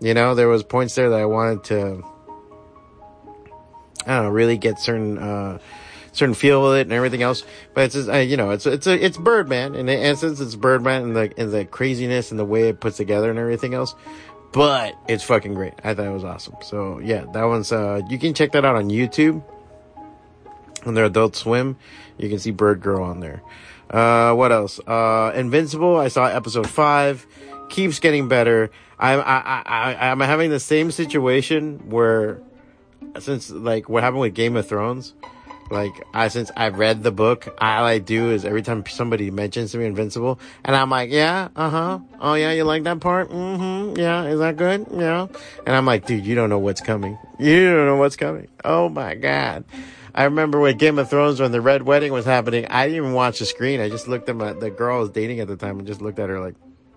You 0.00 0.14
know, 0.14 0.34
there 0.34 0.48
was 0.48 0.62
points 0.62 0.94
there 0.94 1.10
that 1.10 1.20
I 1.20 1.26
wanted 1.26 1.64
to, 1.64 2.04
I 4.06 4.14
don't 4.14 4.24
know, 4.24 4.30
really 4.30 4.58
get 4.58 4.78
certain, 4.78 5.18
uh, 5.18 5.58
certain 6.14 6.34
feel 6.34 6.62
with 6.62 6.78
it 6.78 6.82
and 6.82 6.92
everything 6.92 7.22
else. 7.22 7.44
But 7.74 7.84
it's 7.84 7.94
just, 7.94 8.28
you 8.28 8.36
know, 8.36 8.50
it's 8.50 8.66
it's 8.66 8.86
a, 8.86 9.04
it's 9.04 9.18
Birdman 9.18 9.74
in 9.74 9.88
essence. 9.88 10.40
It's 10.40 10.54
Birdman 10.54 11.02
and 11.02 11.16
the 11.16 11.32
and 11.36 11.52
the 11.52 11.64
craziness 11.64 12.30
and 12.30 12.40
the 12.40 12.44
way 12.44 12.68
it 12.68 12.80
puts 12.80 12.96
together 12.96 13.30
and 13.30 13.38
everything 13.38 13.74
else. 13.74 13.94
But 14.52 14.94
it's 15.08 15.24
fucking 15.24 15.54
great. 15.54 15.74
I 15.82 15.94
thought 15.94 16.06
it 16.06 16.12
was 16.12 16.24
awesome. 16.24 16.54
So 16.62 17.00
yeah, 17.00 17.24
that 17.32 17.44
one's 17.44 17.72
uh 17.72 18.00
you 18.08 18.18
can 18.18 18.34
check 18.34 18.52
that 18.52 18.64
out 18.64 18.76
on 18.76 18.88
YouTube. 18.88 19.42
On 20.86 20.92
their 20.92 21.06
Adult 21.06 21.34
Swim, 21.34 21.78
you 22.18 22.28
can 22.28 22.38
see 22.38 22.50
Bird 22.50 22.82
Girl 22.82 23.02
on 23.02 23.20
there. 23.20 23.42
Uh, 23.90 24.34
what 24.34 24.52
else? 24.52 24.78
Uh, 24.86 25.32
Invincible. 25.34 25.96
I 25.96 26.08
saw 26.08 26.26
episode 26.26 26.68
five. 26.68 27.26
Keeps 27.70 28.00
getting 28.00 28.28
better. 28.28 28.70
I'm 28.98 29.20
I, 29.20 29.62
I 29.64 30.10
I'm 30.10 30.20
having 30.20 30.50
the 30.50 30.60
same 30.60 30.90
situation 30.90 31.88
where 31.88 32.40
since 33.18 33.50
like 33.50 33.88
what 33.88 34.02
happened 34.02 34.20
with 34.20 34.34
Game 34.34 34.56
of 34.56 34.68
Thrones, 34.68 35.14
like 35.70 36.06
I 36.12 36.28
since 36.28 36.50
I 36.56 36.68
read 36.68 37.02
the 37.02 37.10
book, 37.10 37.46
all 37.60 37.84
I 37.84 37.98
do 37.98 38.30
is 38.30 38.44
every 38.44 38.62
time 38.62 38.84
somebody 38.86 39.30
mentions 39.30 39.72
to 39.72 39.78
me 39.78 39.86
Invincible, 39.86 40.38
and 40.64 40.76
I'm 40.76 40.90
like, 40.90 41.10
yeah, 41.10 41.48
uh 41.56 41.70
huh, 41.70 41.98
oh 42.20 42.34
yeah, 42.34 42.52
you 42.52 42.64
like 42.64 42.84
that 42.84 43.00
part? 43.00 43.30
Mm-hmm. 43.30 43.98
Yeah, 43.98 44.24
is 44.24 44.38
that 44.40 44.56
good? 44.56 44.86
Yeah. 44.92 45.26
And 45.66 45.74
I'm 45.74 45.86
like, 45.86 46.06
dude, 46.06 46.24
you 46.26 46.34
don't 46.34 46.50
know 46.50 46.58
what's 46.58 46.80
coming. 46.80 47.18
You 47.38 47.72
don't 47.72 47.86
know 47.86 47.96
what's 47.96 48.16
coming. 48.16 48.48
Oh 48.64 48.88
my 48.88 49.14
god. 49.14 49.64
I 50.14 50.24
remember 50.24 50.60
with 50.60 50.78
Game 50.78 50.98
of 50.98 51.10
Thrones 51.10 51.40
when 51.40 51.50
the 51.50 51.60
Red 51.60 51.82
Wedding 51.82 52.12
was 52.12 52.24
happening. 52.24 52.66
I 52.66 52.86
didn't 52.86 52.98
even 52.98 53.12
watch 53.14 53.40
the 53.40 53.46
screen. 53.46 53.80
I 53.80 53.88
just 53.88 54.06
looked 54.06 54.28
at 54.28 54.36
my 54.36 54.52
the 54.52 54.70
girl 54.70 54.98
I 54.98 55.00
was 55.00 55.10
dating 55.10 55.40
at 55.40 55.48
the 55.48 55.56
time 55.56 55.78
and 55.78 55.86
just 55.86 56.00
looked 56.00 56.18
at 56.18 56.28
her 56.28 56.40
like, 56.40 56.54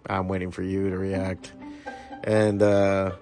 I'm 0.08 0.28
waiting 0.28 0.52
for 0.52 0.62
you 0.62 0.90
to 0.90 0.98
react. 0.98 1.52
And 2.24 2.62
uh 2.62 3.14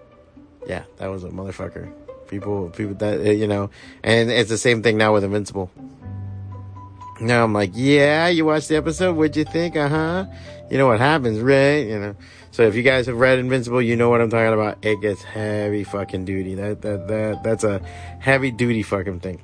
yeah, 0.68 0.84
that 0.98 1.08
was 1.08 1.24
a 1.24 1.30
motherfucker. 1.30 1.94
People, 2.28 2.70
people 2.70 2.96
that 2.96 3.36
you 3.36 3.48
know, 3.48 3.70
and 4.04 4.32
it's 4.32 4.50
the 4.50 4.58
same 4.58 4.82
thing 4.84 4.98
now 4.98 5.14
with 5.14 5.24
Invincible. 5.24 5.70
Now 7.22 7.44
I'm 7.44 7.54
like, 7.54 7.72
yeah, 7.74 8.28
you 8.28 8.46
watched 8.46 8.68
the 8.68 8.76
episode. 8.76 9.16
What'd 9.16 9.38
you 9.38 9.46
think? 9.46 9.76
Uh 9.76 9.90
huh. 9.90 10.26
You 10.70 10.78
know 10.78 10.88
what 10.88 11.00
happens, 11.00 11.40
right? 11.40 11.88
You 11.88 12.00
know. 12.00 12.16
So 12.52 12.64
if 12.64 12.76
you 12.76 12.84
guys 12.84 13.08
have 13.08 13.18
read 13.18 13.40
Invincible, 13.40 13.82
you 13.82 13.96
know 13.96 14.10
what 14.10 14.22
I'm 14.22 14.30
talking 14.30 14.54
about. 14.54 14.78
It 14.82 15.02
gets 15.02 15.22
heavy 15.22 15.84
fucking 15.84 16.26
duty. 16.26 16.56
That 16.56 16.82
that 16.82 17.08
that 17.08 17.44
that's 17.44 17.64
a 17.64 17.80
heavy 18.20 18.52
duty 18.52 18.82
fucking 18.82 19.20
thing. 19.20 19.42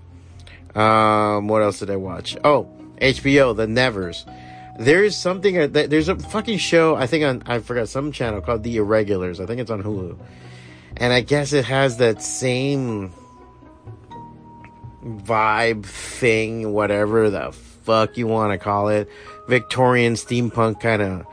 Um, 0.75 1.47
what 1.47 1.61
else 1.61 1.79
did 1.79 1.89
I 1.89 1.97
watch? 1.97 2.37
Oh, 2.43 2.69
HBO, 3.01 3.55
The 3.55 3.67
Nevers. 3.67 4.25
There's 4.79 5.17
something. 5.17 5.57
Uh, 5.57 5.67
there's 5.67 6.07
a 6.07 6.15
fucking 6.15 6.57
show. 6.57 6.95
I 6.95 7.07
think 7.07 7.25
on 7.25 7.43
I 7.45 7.59
forgot 7.59 7.89
some 7.89 8.11
channel 8.11 8.41
called 8.41 8.63
The 8.63 8.77
Irregulars. 8.77 9.39
I 9.39 9.45
think 9.45 9.59
it's 9.59 9.71
on 9.71 9.83
Hulu, 9.83 10.17
and 10.97 11.13
I 11.13 11.21
guess 11.21 11.53
it 11.53 11.65
has 11.65 11.97
that 11.97 12.21
same 12.21 13.13
vibe 15.03 15.85
thing, 15.85 16.73
whatever 16.73 17.29
the 17.29 17.51
fuck 17.51 18.17
you 18.17 18.27
want 18.27 18.53
to 18.53 18.57
call 18.57 18.89
it, 18.89 19.09
Victorian 19.47 20.13
steampunk 20.13 20.79
kind 20.79 21.01
of 21.01 21.25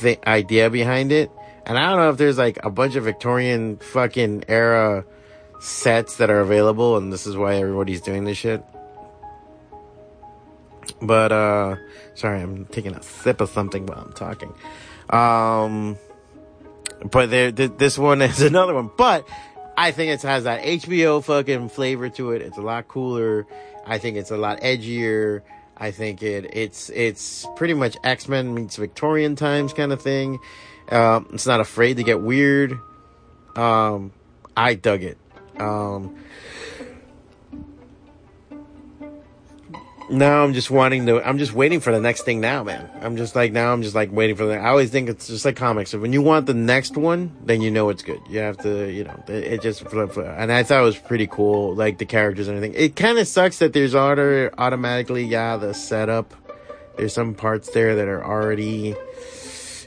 th- 0.00 0.20
idea 0.26 0.70
behind 0.70 1.12
it. 1.12 1.30
And 1.64 1.78
I 1.78 1.88
don't 1.88 1.98
know 1.98 2.10
if 2.10 2.16
there's 2.16 2.38
like 2.38 2.58
a 2.64 2.70
bunch 2.70 2.96
of 2.96 3.04
Victorian 3.04 3.78
fucking 3.78 4.44
era 4.48 5.04
sets 5.60 6.16
that 6.16 6.28
are 6.28 6.40
available, 6.40 6.96
and 6.96 7.12
this 7.12 7.26
is 7.26 7.36
why 7.36 7.54
everybody's 7.56 8.00
doing 8.00 8.24
this 8.24 8.36
shit. 8.36 8.64
But 11.00 11.32
uh 11.32 11.76
sorry, 12.14 12.42
I'm 12.42 12.66
taking 12.66 12.94
a 12.94 13.02
sip 13.02 13.40
of 13.40 13.48
something 13.48 13.86
while 13.86 14.00
I'm 14.00 14.12
talking. 14.12 14.52
Um 15.10 15.96
but 17.10 17.30
there 17.30 17.52
th- 17.52 17.72
this 17.76 17.98
one 17.98 18.22
is 18.22 18.42
another 18.42 18.74
one. 18.74 18.90
But 18.96 19.28
I 19.76 19.90
think 19.90 20.10
it 20.12 20.22
has 20.22 20.44
that 20.44 20.62
HBO 20.62 21.22
fucking 21.22 21.68
flavor 21.70 22.08
to 22.10 22.32
it. 22.32 22.42
It's 22.42 22.58
a 22.58 22.62
lot 22.62 22.88
cooler. 22.88 23.46
I 23.86 23.98
think 23.98 24.16
it's 24.16 24.30
a 24.30 24.36
lot 24.36 24.60
edgier. 24.60 25.42
I 25.76 25.90
think 25.90 26.22
it 26.22 26.50
it's 26.52 26.90
it's 26.90 27.46
pretty 27.56 27.74
much 27.74 27.96
X 28.04 28.28
Men 28.28 28.54
meets 28.54 28.76
Victorian 28.76 29.36
times 29.36 29.72
kind 29.72 29.92
of 29.92 30.00
thing. 30.00 30.38
Um, 30.88 31.28
it's 31.32 31.46
not 31.46 31.60
afraid 31.60 31.96
to 31.96 32.02
get 32.02 32.20
weird. 32.20 32.78
Um, 33.56 34.12
I 34.56 34.74
dug 34.74 35.02
it. 35.02 35.18
Um, 35.58 36.16
now 40.12 40.44
I'm 40.44 40.52
just 40.52 40.70
wanting 40.70 41.06
to. 41.06 41.26
I'm 41.26 41.38
just 41.38 41.52
waiting 41.52 41.80
for 41.80 41.90
the 41.90 42.00
next 42.00 42.22
thing 42.22 42.40
now, 42.40 42.62
man. 42.62 42.88
I'm 43.00 43.16
just 43.16 43.34
like 43.34 43.52
now. 43.52 43.72
I'm 43.72 43.82
just 43.82 43.94
like 43.94 44.12
waiting 44.12 44.36
for 44.36 44.46
the. 44.46 44.58
I 44.58 44.68
always 44.68 44.90
think 44.90 45.08
it's 45.08 45.26
just 45.26 45.44
like 45.44 45.56
comics. 45.56 45.94
When 45.94 46.12
you 46.12 46.22
want 46.22 46.46
the 46.46 46.54
next 46.54 46.96
one, 46.96 47.34
then 47.44 47.62
you 47.62 47.70
know 47.70 47.88
it's 47.88 48.02
good. 48.02 48.20
You 48.28 48.40
have 48.40 48.58
to, 48.58 48.90
you 48.90 49.04
know, 49.04 49.22
it, 49.28 49.44
it 49.44 49.62
just. 49.62 49.82
And 49.82 50.52
I 50.52 50.62
thought 50.62 50.80
it 50.80 50.84
was 50.84 50.98
pretty 50.98 51.26
cool, 51.26 51.74
like 51.74 51.98
the 51.98 52.06
characters 52.06 52.48
and 52.48 52.56
everything. 52.56 52.80
It 52.80 52.94
kind 52.96 53.18
of 53.18 53.26
sucks 53.26 53.58
that 53.58 53.72
there's 53.72 53.94
auto 53.94 54.50
automatically, 54.58 55.24
yeah, 55.24 55.56
the 55.56 55.72
setup. 55.72 56.34
There's 56.96 57.14
some 57.14 57.34
parts 57.34 57.70
there 57.70 57.96
that 57.96 58.06
are 58.06 58.24
already 58.24 58.94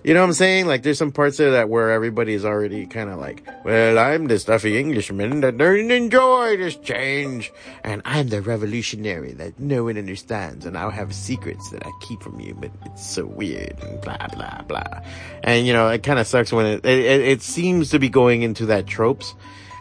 you 0.06 0.14
know 0.14 0.20
what 0.20 0.28
I'm 0.28 0.34
saying? 0.34 0.68
Like, 0.68 0.84
there's 0.84 1.00
some 1.00 1.12
parts 1.12 1.38
there 1.38 1.54
that 1.54 1.68
where 1.68 1.90
everybody's 1.90 2.46
already 2.46 2.86
kind 2.86 3.10
of 3.10 3.18
like, 3.18 3.44
well, 3.64 3.98
I'm 3.98 4.28
the 4.28 4.38
stuffy 4.38 4.78
Englishman 4.78 5.42
that 5.42 5.58
doesn't 5.58 5.90
enjoy 5.90 6.58
this 6.58 6.76
change. 6.76 7.52
And 7.84 8.04
I'm 8.06 8.30
the 8.30 8.44
revolutionary 8.44 9.32
that 9.34 9.60
no 9.60 9.86
one 9.86 9.98
understands. 9.98 10.68
And 10.68 10.78
I'll 10.78 10.92
have 10.92 11.12
secrets 11.12 11.72
that 11.72 11.88
I 11.88 11.92
keep 12.02 12.22
from 12.22 12.40
you, 12.40 12.54
but 12.54 12.70
it's 12.86 13.04
so 13.04 13.26
weird 13.26 13.80
and 13.82 14.00
blah, 14.02 14.28
blah, 14.28 14.62
blah. 14.68 15.02
And, 15.44 15.66
you 15.66 15.74
know, 15.74 15.88
it 15.90 16.04
kind 16.04 16.20
of 16.20 16.28
sucks 16.28 16.54
when 16.54 16.68
it, 16.68 16.86
it, 16.86 17.22
it 17.22 17.42
seems 17.42 17.90
to 17.90 17.98
be 17.98 18.08
going 18.08 18.44
into 18.44 18.68
that 18.68 18.86
tropes. 18.86 19.34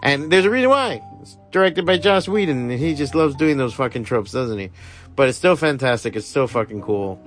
And 0.03 0.33
there's 0.33 0.47
a 0.47 0.51
reason 0.51 0.71
why. 0.71 1.03
It's 1.21 1.37
directed 1.51 1.85
by 1.85 1.99
Joss 1.99 2.27
Whedon, 2.29 2.71
and 2.71 2.81
he 2.81 2.95
just 2.95 3.15
loves 3.15 3.35
doing 3.37 3.59
those 3.59 3.75
fucking 3.75 4.05
tropes, 4.05 4.33
doesn't 4.33 4.59
he? 4.59 4.71
But 5.17 5.29
it's 5.29 5.37
still 5.37 5.57
fantastic. 5.57 6.17
It's 6.17 6.27
still 6.27 6.47
fucking 6.47 6.81
cool. 6.81 7.21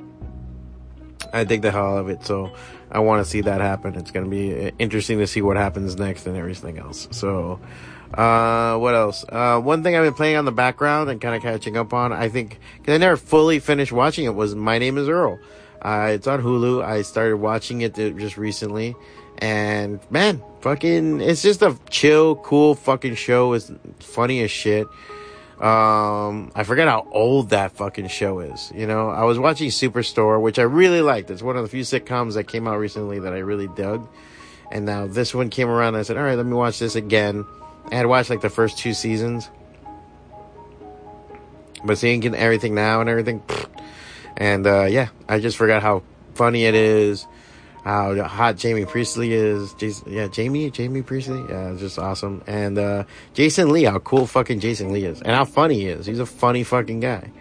I 1.34 1.44
dig 1.44 1.62
the 1.62 1.72
hell 1.72 1.96
out 1.96 2.00
of 2.00 2.10
it. 2.10 2.26
So 2.26 2.52
I 2.92 3.00
want 3.00 3.24
to 3.24 3.30
see 3.30 3.42
that 3.42 3.62
happen. 3.62 3.96
It's 3.96 4.12
going 4.12 4.26
to 4.26 4.30
be 4.30 4.72
interesting 4.80 5.20
to 5.20 5.28
see 5.28 5.42
what 5.42 5.58
happens 5.58 5.96
next 5.96 6.28
and 6.28 6.38
everything 6.38 6.78
else. 6.78 7.08
So, 7.12 7.60
uh, 8.14 8.78
what 8.78 8.96
else? 8.96 9.26
Uh, 9.28 9.60
one 9.60 9.84
thing 9.84 9.96
I've 9.96 10.06
been 10.06 10.14
playing 10.14 10.38
on 10.38 10.46
the 10.46 10.52
background 10.52 11.10
and 11.10 11.20
kind 11.20 11.36
of 11.36 11.42
catching 11.42 11.76
up 11.76 11.94
on, 11.94 12.14
I 12.14 12.30
think, 12.30 12.60
cause 12.84 12.94
I 12.94 12.98
never 12.98 13.18
fully 13.18 13.60
finished 13.60 13.92
watching 13.92 14.26
it 14.26 14.36
was 14.36 14.56
My 14.56 14.78
Name 14.78 14.98
is 14.98 15.10
Earl. 15.10 15.40
Uh, 15.82 16.12
it's 16.14 16.28
on 16.28 16.42
Hulu. 16.42 16.84
I 16.84 17.02
started 17.02 17.38
watching 17.38 17.82
it 17.82 17.96
just 17.96 18.38
recently 18.38 18.96
and 19.40 20.00
man, 20.10 20.42
fucking, 20.62 21.22
it's 21.22 21.42
just 21.42 21.62
a 21.62 21.78
chill, 21.90 22.36
cool 22.38 22.76
fucking 22.76 23.16
show. 23.16 23.54
It's 23.54 23.72
funny 24.00 24.42
as 24.42 24.52
shit. 24.52 24.88
Um, 25.60 26.52
I 26.54 26.64
forget 26.64 26.88
how 26.88 27.08
old 27.12 27.50
that 27.50 27.72
fucking 27.72 28.10
show 28.10 28.40
is. 28.42 28.72
You 28.76 28.86
know, 28.86 29.10
I 29.10 29.24
was 29.24 29.40
watching 29.40 29.70
Superstore, 29.70 30.40
which 30.40 30.60
I 30.60 30.64
really 30.64 31.02
liked. 31.02 31.32
It's 31.32 31.42
one 31.42 31.58
of 31.58 31.64
the 31.64 31.70
few 31.70 31.82
sitcoms 31.82 32.36
that 32.36 32.44
came 32.44 32.68
out 32.68 32.78
recently 32.78 33.20
that 33.20 33.34
I 33.34 33.40
really 33.40 33.68
dug. 33.68 34.08
And 34.72 34.86
now 34.86 35.08
this 35.08 35.34
one 35.34 35.50
came 35.50 35.68
around 35.68 35.90
and 35.90 35.98
I 35.98 36.02
said, 36.04 36.18
all 36.18 36.24
right, 36.24 36.36
let 36.36 36.46
me 36.46 36.54
watch 36.54 36.78
this 36.78 36.96
again. 36.96 37.46
I 37.92 37.96
had 37.96 38.06
watched 38.06 38.30
like 38.30 38.42
the 38.42 38.50
first 38.50 38.78
two 38.78 38.94
seasons. 38.94 39.50
But 41.84 41.98
seeing 41.98 42.24
everything 42.36 42.76
now 42.76 43.02
and 43.02 43.10
everything, 43.10 43.42
and 44.36 44.68
uh, 44.68 44.86
yeah, 44.86 45.10
I 45.28 45.40
just 45.40 45.58
forgot 45.58 45.82
how 45.82 46.04
funny 46.36 46.66
it 46.66 46.76
is 46.76 47.26
how 47.88 48.22
hot 48.24 48.58
Jamie 48.58 48.86
Priestley 48.86 49.32
is. 49.32 49.74
Jason, 49.76 50.12
yeah, 50.12 50.28
Jamie, 50.28 50.70
Jamie 50.70 51.02
Priestley. 51.02 51.42
Yeah, 51.50 51.74
just 51.78 51.98
awesome. 51.98 52.44
And, 52.46 52.78
uh, 52.78 53.06
Jason 53.34 53.70
Lee, 53.70 53.84
how 53.84 54.00
cool 54.00 54.28
fucking 54.28 54.60
Jason 54.60 54.92
Lee 54.92 55.06
is. 55.06 55.22
And 55.22 55.32
how 55.32 55.46
funny 55.46 55.76
he 55.76 55.88
is. 55.88 56.06
He's 56.06 56.20
a 56.20 56.26
funny 56.26 56.66
fucking 56.66 57.00
guy. 57.00 57.32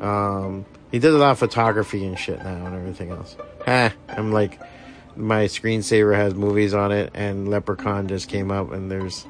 Um, 0.00 0.64
he 0.90 0.98
does 1.00 1.14
a 1.14 1.18
lot 1.18 1.32
of 1.32 1.38
photography 1.38 2.06
and 2.06 2.18
shit 2.18 2.38
now 2.42 2.64
and 2.64 2.74
everything 2.74 3.10
else. 3.10 3.36
Ha, 3.66 3.92
I'm 4.08 4.32
like, 4.32 4.58
my 5.16 5.44
screensaver 5.44 6.16
has 6.16 6.34
movies 6.34 6.72
on 6.72 6.92
it 6.92 7.10
and 7.12 7.48
Leprechaun 7.48 8.08
just 8.08 8.26
came 8.26 8.50
up 8.50 8.72
and 8.72 8.90
there's, 8.90 9.26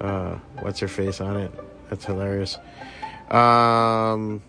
uh, 0.00 0.36
what's 0.60 0.80
her 0.80 0.88
face 0.88 1.20
on 1.20 1.36
it. 1.36 1.52
That's 1.90 2.06
hilarious. 2.06 2.56
Um, 3.30 4.42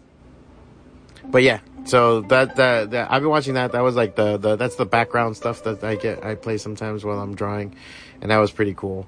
but 1.25 1.44
yeah, 1.44 1.60
so 1.86 2.21
that, 2.21 2.55
that, 2.57 2.91
that 2.91 3.12
I've 3.12 3.21
been 3.21 3.29
watching 3.29 3.53
that. 3.55 3.71
That 3.71 3.81
was 3.81 3.95
like 3.95 4.15
the, 4.15 4.38
the 4.38 4.55
that's 4.55 4.75
the 4.75 4.86
background 4.86 5.38
stuff 5.38 5.63
that 5.63 5.83
I 5.83 5.95
get 5.95 6.24
I 6.24 6.36
play 6.36 6.57
sometimes 6.57 7.03
while 7.03 7.19
I'm 7.19 7.36
drawing, 7.36 7.75
and 8.21 8.31
that 8.31 8.38
was 8.38 8.51
pretty 8.51 8.74
cool. 8.74 9.07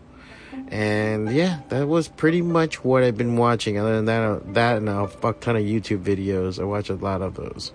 And 0.68 1.32
yeah, 1.32 1.62
that 1.70 1.88
was 1.88 2.08
pretty 2.08 2.42
much 2.42 2.84
what 2.84 3.04
I've 3.04 3.18
been 3.18 3.38
watching. 3.38 3.78
Other 3.78 3.96
than 3.96 4.06
that, 4.06 4.54
that 4.54 4.78
and 4.78 4.90
a 4.90 5.08
fuck 5.08 5.40
ton 5.40 5.56
of 5.56 5.64
YouTube 5.64 6.04
videos. 6.04 6.60
I 6.60 6.64
watch 6.64 6.90
a 6.90 6.96
lot 6.96 7.22
of 7.22 7.36
those. 7.36 7.72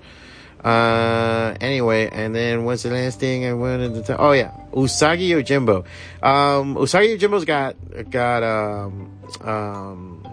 Uh, 0.64 1.54
anyway, 1.60 2.08
and 2.10 2.34
then 2.34 2.64
what's 2.64 2.82
the 2.82 2.90
last 2.90 3.20
thing 3.20 3.44
I 3.46 3.52
wanted 3.52 3.94
to 3.94 4.02
tell? 4.02 4.16
Oh 4.18 4.32
yeah, 4.32 4.52
Usagi 4.72 5.28
Yojimbo. 5.28 5.84
Um, 6.26 6.74
Usagi 6.74 7.16
Yojimbo's 7.16 7.44
got 7.44 7.76
got 8.10 8.42
um 8.42 9.12
um 9.42 10.25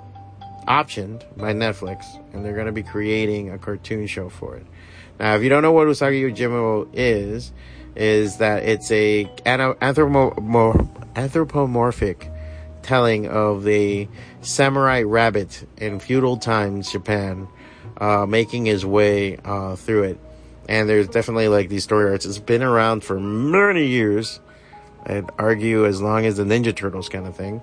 optioned 0.67 1.23
by 1.37 1.53
Netflix, 1.53 2.05
and 2.33 2.43
they're 2.43 2.53
going 2.53 2.67
to 2.67 2.71
be 2.71 2.83
creating 2.83 3.51
a 3.51 3.57
cartoon 3.57 4.07
show 4.07 4.29
for 4.29 4.55
it. 4.55 4.65
Now, 5.19 5.35
if 5.35 5.43
you 5.43 5.49
don't 5.49 5.61
know 5.61 5.71
what 5.71 5.87
Usagi 5.87 6.21
Yojimbo 6.21 6.89
is, 6.93 7.51
is 7.95 8.37
that 8.37 8.63
it's 8.63 8.91
a 8.91 9.25
anthropomorphic 9.45 12.31
telling 12.81 13.27
of 13.27 13.63
the 13.63 14.07
samurai 14.41 15.03
rabbit 15.03 15.67
in 15.77 15.99
feudal 15.99 16.37
times 16.37 16.91
Japan, 16.91 17.47
uh, 17.97 18.25
making 18.25 18.65
his 18.65 18.85
way 18.85 19.37
uh, 19.37 19.75
through 19.75 20.03
it. 20.03 20.19
And 20.67 20.89
there's 20.89 21.07
definitely 21.07 21.49
like 21.49 21.69
these 21.69 21.83
story 21.83 22.09
arts. 22.09 22.25
It's 22.25 22.39
been 22.39 22.63
around 22.63 23.03
for 23.03 23.19
many 23.19 23.85
years. 23.85 24.39
I'd 25.05 25.29
argue 25.37 25.85
as 25.85 26.01
long 26.01 26.25
as 26.25 26.37
the 26.37 26.43
Ninja 26.43 26.75
Turtles 26.75 27.09
kind 27.09 27.27
of 27.27 27.35
thing. 27.35 27.61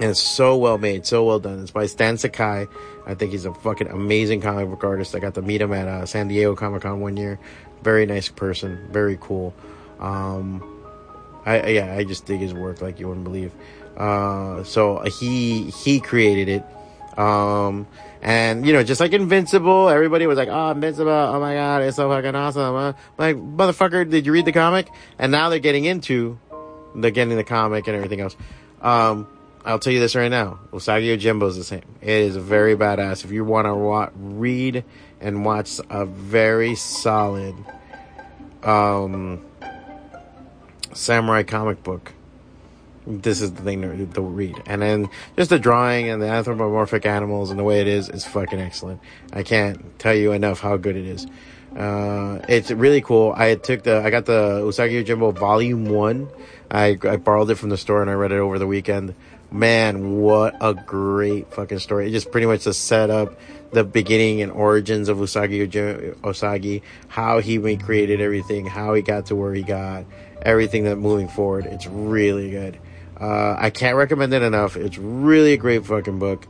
And 0.00 0.10
it's 0.10 0.20
so 0.20 0.56
well 0.56 0.78
made, 0.78 1.04
so 1.04 1.24
well 1.24 1.38
done. 1.38 1.60
It's 1.60 1.72
by 1.72 1.84
Stan 1.84 2.16
Sakai. 2.16 2.66
I 3.06 3.14
think 3.14 3.32
he's 3.32 3.44
a 3.44 3.52
fucking 3.52 3.88
amazing 3.88 4.40
comic 4.40 4.68
book 4.70 4.82
artist. 4.82 5.14
I 5.14 5.18
got 5.18 5.34
to 5.34 5.42
meet 5.42 5.60
him 5.60 5.74
at 5.74 5.88
uh, 5.88 6.06
San 6.06 6.28
Diego 6.28 6.56
Comic 6.56 6.82
Con 6.82 7.00
one 7.00 7.18
year. 7.18 7.38
Very 7.82 8.06
nice 8.06 8.28
person, 8.28 8.88
very 8.90 9.18
cool. 9.20 9.54
Um, 9.98 10.62
I 11.44 11.68
yeah, 11.68 11.94
I 11.94 12.04
just 12.04 12.24
dig 12.24 12.40
his 12.40 12.54
work 12.54 12.80
like 12.80 12.98
you 12.98 13.08
wouldn't 13.08 13.24
believe. 13.24 13.52
Uh, 13.96 14.64
so 14.64 15.00
he 15.00 15.70
he 15.70 16.00
created 16.00 16.48
it. 16.48 17.18
Um, 17.18 17.86
and 18.22 18.66
you 18.66 18.72
know, 18.72 18.82
just 18.82 19.00
like 19.00 19.12
Invincible, 19.12 19.88
everybody 19.88 20.26
was 20.26 20.38
like, 20.38 20.48
"Oh, 20.48 20.70
Invincible! 20.70 21.10
Oh 21.10 21.40
my 21.40 21.54
god, 21.54 21.82
it's 21.82 21.96
so 21.96 22.08
fucking 22.08 22.34
awesome!" 22.34 22.74
Uh, 22.74 22.92
like, 23.18 23.36
motherfucker, 23.36 24.08
did 24.08 24.24
you 24.24 24.32
read 24.32 24.44
the 24.46 24.52
comic? 24.52 24.88
And 25.18 25.32
now 25.32 25.50
they're 25.50 25.58
getting 25.58 25.84
into, 25.84 26.38
they're 26.94 27.10
getting 27.10 27.36
the 27.36 27.44
comic 27.44 27.86
and 27.86 27.96
everything 27.96 28.20
else. 28.20 28.36
Um, 28.80 29.26
I'll 29.64 29.78
tell 29.78 29.92
you 29.92 30.00
this 30.00 30.14
right 30.14 30.30
now: 30.30 30.60
Usagi 30.72 31.16
Yojimbo 31.16 31.48
is 31.48 31.56
the 31.56 31.64
same. 31.64 31.84
It 32.00 32.08
is 32.08 32.36
very 32.36 32.76
badass. 32.76 33.24
If 33.24 33.30
you 33.30 33.44
want 33.44 33.66
to 33.66 33.74
wa- 33.74 34.10
read 34.16 34.84
and 35.20 35.44
watch 35.44 35.80
a 35.90 36.06
very 36.06 36.74
solid, 36.74 37.54
um, 38.62 39.44
samurai 40.92 41.42
comic 41.42 41.82
book 41.82 42.12
this 43.06 43.40
is 43.40 43.52
the 43.52 43.62
thing 43.62 43.82
to, 43.82 44.06
to, 44.06 44.20
read. 44.20 44.62
And 44.66 44.82
then 44.82 45.10
just 45.36 45.50
the 45.50 45.58
drawing 45.58 46.08
and 46.08 46.20
the 46.20 46.28
anthropomorphic 46.28 47.06
animals 47.06 47.50
and 47.50 47.58
the 47.58 47.64
way 47.64 47.80
it 47.80 47.88
is 47.88 48.08
is 48.08 48.24
fucking 48.24 48.60
excellent. 48.60 49.00
I 49.32 49.42
can't 49.42 49.98
tell 49.98 50.14
you 50.14 50.32
enough 50.32 50.60
how 50.60 50.76
good 50.76 50.96
it 50.96 51.06
is. 51.06 51.26
Uh, 51.76 52.40
it's 52.48 52.70
really 52.70 53.00
cool. 53.00 53.32
I 53.36 53.54
took 53.54 53.84
the, 53.84 54.02
I 54.02 54.10
got 54.10 54.26
the 54.26 54.60
Usagi 54.60 55.04
Yojimbo 55.04 55.38
Volume 55.38 55.86
1. 55.86 56.28
I, 56.70 56.98
I 57.02 57.16
borrowed 57.16 57.50
it 57.50 57.56
from 57.56 57.70
the 57.70 57.76
store 57.76 58.02
and 58.02 58.10
I 58.10 58.14
read 58.14 58.32
it 58.32 58.38
over 58.38 58.58
the 58.58 58.66
weekend. 58.66 59.14
Man, 59.52 60.18
what 60.20 60.56
a 60.60 60.74
great 60.74 61.52
fucking 61.52 61.80
story. 61.80 62.06
It 62.06 62.12
just 62.12 62.30
pretty 62.30 62.46
much 62.46 62.64
just 62.64 62.84
set 62.84 63.10
up 63.10 63.34
the 63.72 63.82
beginning 63.82 64.42
and 64.42 64.52
origins 64.52 65.08
of 65.08 65.18
Usagi 65.18 65.68
Usagi, 66.20 66.82
how 67.08 67.40
he 67.40 67.58
recreated 67.58 68.20
everything, 68.20 68.66
how 68.66 68.94
he 68.94 69.02
got 69.02 69.26
to 69.26 69.36
where 69.36 69.52
he 69.52 69.62
got, 69.62 70.04
everything 70.42 70.84
that 70.84 70.96
moving 70.96 71.28
forward. 71.28 71.66
It's 71.66 71.86
really 71.86 72.50
good. 72.50 72.78
Uh, 73.20 73.56
I 73.58 73.70
can't 73.70 73.96
recommend 73.96 74.32
it 74.32 74.42
enough. 74.42 74.76
It's 74.76 74.98
really 74.98 75.52
a 75.52 75.56
great 75.56 75.84
fucking 75.84 76.18
book. 76.18 76.46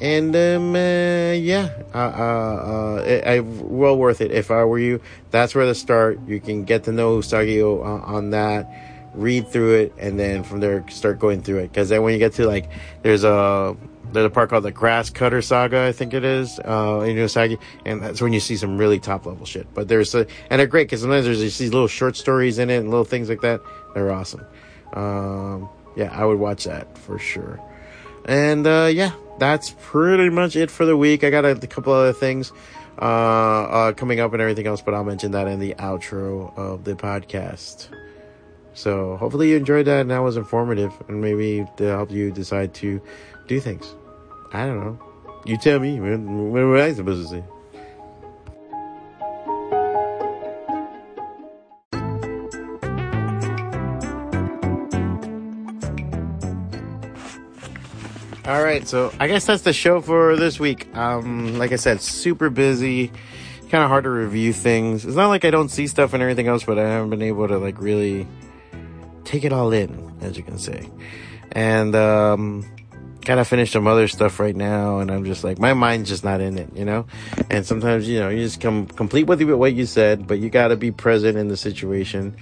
And, 0.00 0.34
um, 0.34 0.74
uh, 0.74 1.32
yeah, 1.32 1.70
uh, 1.94 1.98
uh, 1.98 3.02
uh 3.06 3.20
I, 3.26 3.40
well 3.40 3.96
worth 3.96 4.20
it. 4.20 4.32
If 4.32 4.50
I 4.50 4.64
were 4.64 4.78
you, 4.78 5.00
that's 5.30 5.54
where 5.54 5.66
to 5.66 5.74
start. 5.74 6.18
You 6.26 6.40
can 6.40 6.64
get 6.64 6.84
to 6.84 6.92
know 6.92 7.18
Usagi 7.18 7.62
on, 7.62 8.00
on 8.02 8.30
that, 8.30 8.83
read 9.14 9.48
through 9.48 9.74
it, 9.74 9.94
and 9.98 10.18
then 10.18 10.42
from 10.42 10.60
there 10.60 10.84
start 10.90 11.18
going 11.18 11.42
through 11.42 11.58
it. 11.58 11.72
Cause 11.72 11.88
then 11.88 12.02
when 12.02 12.12
you 12.12 12.18
get 12.18 12.34
to 12.34 12.46
like, 12.46 12.68
there's 13.02 13.24
a, 13.24 13.76
there's 14.12 14.26
a 14.26 14.30
part 14.30 14.50
called 14.50 14.64
the 14.64 14.70
Grass 14.70 15.10
Cutter 15.10 15.42
Saga, 15.42 15.80
I 15.82 15.92
think 15.92 16.14
it 16.14 16.24
is, 16.24 16.58
uh, 16.60 17.00
in 17.06 17.16
Usagi, 17.16 17.58
and 17.84 18.02
that's 18.02 18.20
when 18.20 18.32
you 18.32 18.40
see 18.40 18.56
some 18.56 18.78
really 18.78 19.00
top 19.00 19.26
level 19.26 19.44
shit. 19.46 19.72
But 19.74 19.88
there's 19.88 20.14
a, 20.14 20.26
and 20.50 20.60
they're 20.60 20.66
great 20.66 20.84
because 20.84 21.00
sometimes 21.00 21.24
there's 21.24 21.40
these 21.40 21.72
little 21.72 21.88
short 21.88 22.16
stories 22.16 22.58
in 22.58 22.70
it 22.70 22.76
and 22.76 22.90
little 22.90 23.04
things 23.04 23.28
like 23.28 23.40
that. 23.40 23.60
They're 23.94 24.12
awesome. 24.12 24.46
Um, 24.92 25.68
yeah, 25.96 26.10
I 26.12 26.24
would 26.24 26.38
watch 26.38 26.64
that 26.64 26.96
for 26.98 27.18
sure. 27.18 27.60
And 28.24 28.66
uh, 28.66 28.90
yeah, 28.92 29.12
that's 29.38 29.74
pretty 29.82 30.30
much 30.30 30.56
it 30.56 30.70
for 30.70 30.86
the 30.86 30.96
week. 30.96 31.24
I 31.24 31.30
got 31.30 31.44
a, 31.44 31.50
a 31.50 31.66
couple 31.66 31.92
other 31.92 32.12
things 32.12 32.52
uh, 32.98 33.04
uh, 33.04 33.92
coming 33.92 34.20
up 34.20 34.32
and 34.32 34.40
everything 34.40 34.66
else, 34.66 34.80
but 34.80 34.94
I'll 34.94 35.04
mention 35.04 35.32
that 35.32 35.48
in 35.48 35.58
the 35.58 35.74
outro 35.74 36.56
of 36.56 36.84
the 36.84 36.94
podcast. 36.94 37.88
So 38.74 39.16
hopefully 39.16 39.50
you 39.50 39.56
enjoyed 39.56 39.86
that 39.86 40.00
and 40.00 40.10
that 40.10 40.18
was 40.18 40.36
informative 40.36 40.92
and 41.08 41.20
maybe 41.20 41.66
to 41.76 41.84
help 41.84 42.10
you 42.10 42.30
decide 42.30 42.74
to 42.74 43.00
do 43.46 43.60
things. 43.60 43.94
I 44.52 44.66
don't 44.66 44.80
know. 44.80 44.98
You 45.44 45.56
tell 45.56 45.78
me. 45.78 46.00
What, 46.00 46.66
what 46.68 46.80
I 46.80 46.92
supposed 46.92 47.28
to 47.28 47.36
say? 47.36 47.44
All 58.46 58.62
right, 58.62 58.86
so 58.86 59.10
I 59.18 59.26
guess 59.26 59.46
that's 59.46 59.62
the 59.62 59.72
show 59.72 60.02
for 60.02 60.36
this 60.36 60.60
week. 60.60 60.94
Um, 60.94 61.56
like 61.56 61.72
I 61.72 61.76
said, 61.76 62.02
super 62.02 62.50
busy, 62.50 63.08
kind 63.70 63.82
of 63.82 63.88
hard 63.88 64.04
to 64.04 64.10
review 64.10 64.52
things. 64.52 65.06
It's 65.06 65.16
not 65.16 65.28
like 65.28 65.46
I 65.46 65.50
don't 65.50 65.70
see 65.70 65.86
stuff 65.86 66.12
and 66.12 66.22
everything 66.22 66.48
else, 66.48 66.62
but 66.64 66.78
I 66.78 66.82
haven't 66.82 67.08
been 67.08 67.22
able 67.22 67.48
to 67.48 67.56
like 67.56 67.80
really 67.80 68.26
take 69.34 69.44
it 69.44 69.52
all 69.52 69.72
in, 69.72 70.16
as 70.20 70.36
you 70.36 70.44
can 70.44 70.58
say. 70.58 70.88
And 71.50 71.94
um, 71.96 72.64
kind 73.24 73.40
of 73.40 73.48
finish 73.48 73.72
some 73.72 73.86
other 73.86 74.06
stuff 74.06 74.38
right 74.38 74.54
now, 74.54 75.00
and 75.00 75.10
I'm 75.10 75.24
just 75.24 75.42
like 75.42 75.58
my 75.58 75.74
mind's 75.74 76.08
just 76.08 76.24
not 76.24 76.40
in 76.40 76.56
it, 76.56 76.70
you 76.74 76.84
know. 76.84 77.06
And 77.50 77.66
sometimes 77.66 78.08
you 78.08 78.20
know 78.20 78.28
you 78.28 78.44
just 78.44 78.60
come 78.60 78.86
complete 78.86 79.24
with 79.24 79.42
what 79.42 79.74
you 79.74 79.86
said, 79.86 80.26
but 80.26 80.38
you 80.38 80.50
got 80.50 80.68
to 80.68 80.76
be 80.76 80.92
present 80.92 81.36
in 81.36 81.48
the 81.48 81.56
situation 81.56 82.36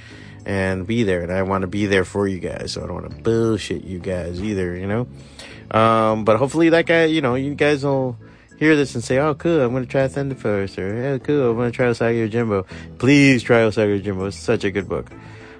and 0.44 0.86
be 0.86 1.02
there. 1.02 1.22
And 1.22 1.32
I 1.32 1.42
want 1.42 1.62
to 1.62 1.68
be 1.68 1.86
there 1.86 2.04
for 2.04 2.28
you 2.28 2.38
guys, 2.38 2.72
so 2.72 2.82
I 2.82 2.86
don't 2.86 3.02
want 3.02 3.10
to 3.10 3.22
bullshit 3.22 3.84
you 3.84 3.98
guys 3.98 4.42
either, 4.42 4.76
you 4.76 4.86
know. 4.86 5.06
Um, 5.70 6.24
but 6.24 6.36
hopefully 6.36 6.68
that 6.70 6.84
guy, 6.84 7.04
you 7.04 7.22
know, 7.22 7.36
you 7.36 7.54
guys 7.54 7.84
will 7.84 8.18
hear 8.58 8.76
this 8.76 8.94
and 8.94 9.02
say, 9.02 9.18
oh, 9.18 9.34
cool, 9.34 9.62
I'm 9.62 9.74
to 9.74 9.86
try 9.86 10.06
Thunder 10.08 10.34
Force, 10.34 10.76
or, 10.76 10.94
hey, 10.94 11.18
cool, 11.20 11.52
I'm 11.52 11.70
to 11.70 11.74
try 11.74 11.86
Usagi 11.86 12.30
Jimbo. 12.30 12.66
Please 12.98 13.42
try 13.42 13.60
Usagi 13.60 14.02
Jimbo. 14.02 14.26
It's 14.26 14.36
such 14.36 14.64
a 14.64 14.70
good 14.70 14.88
book. 14.88 15.10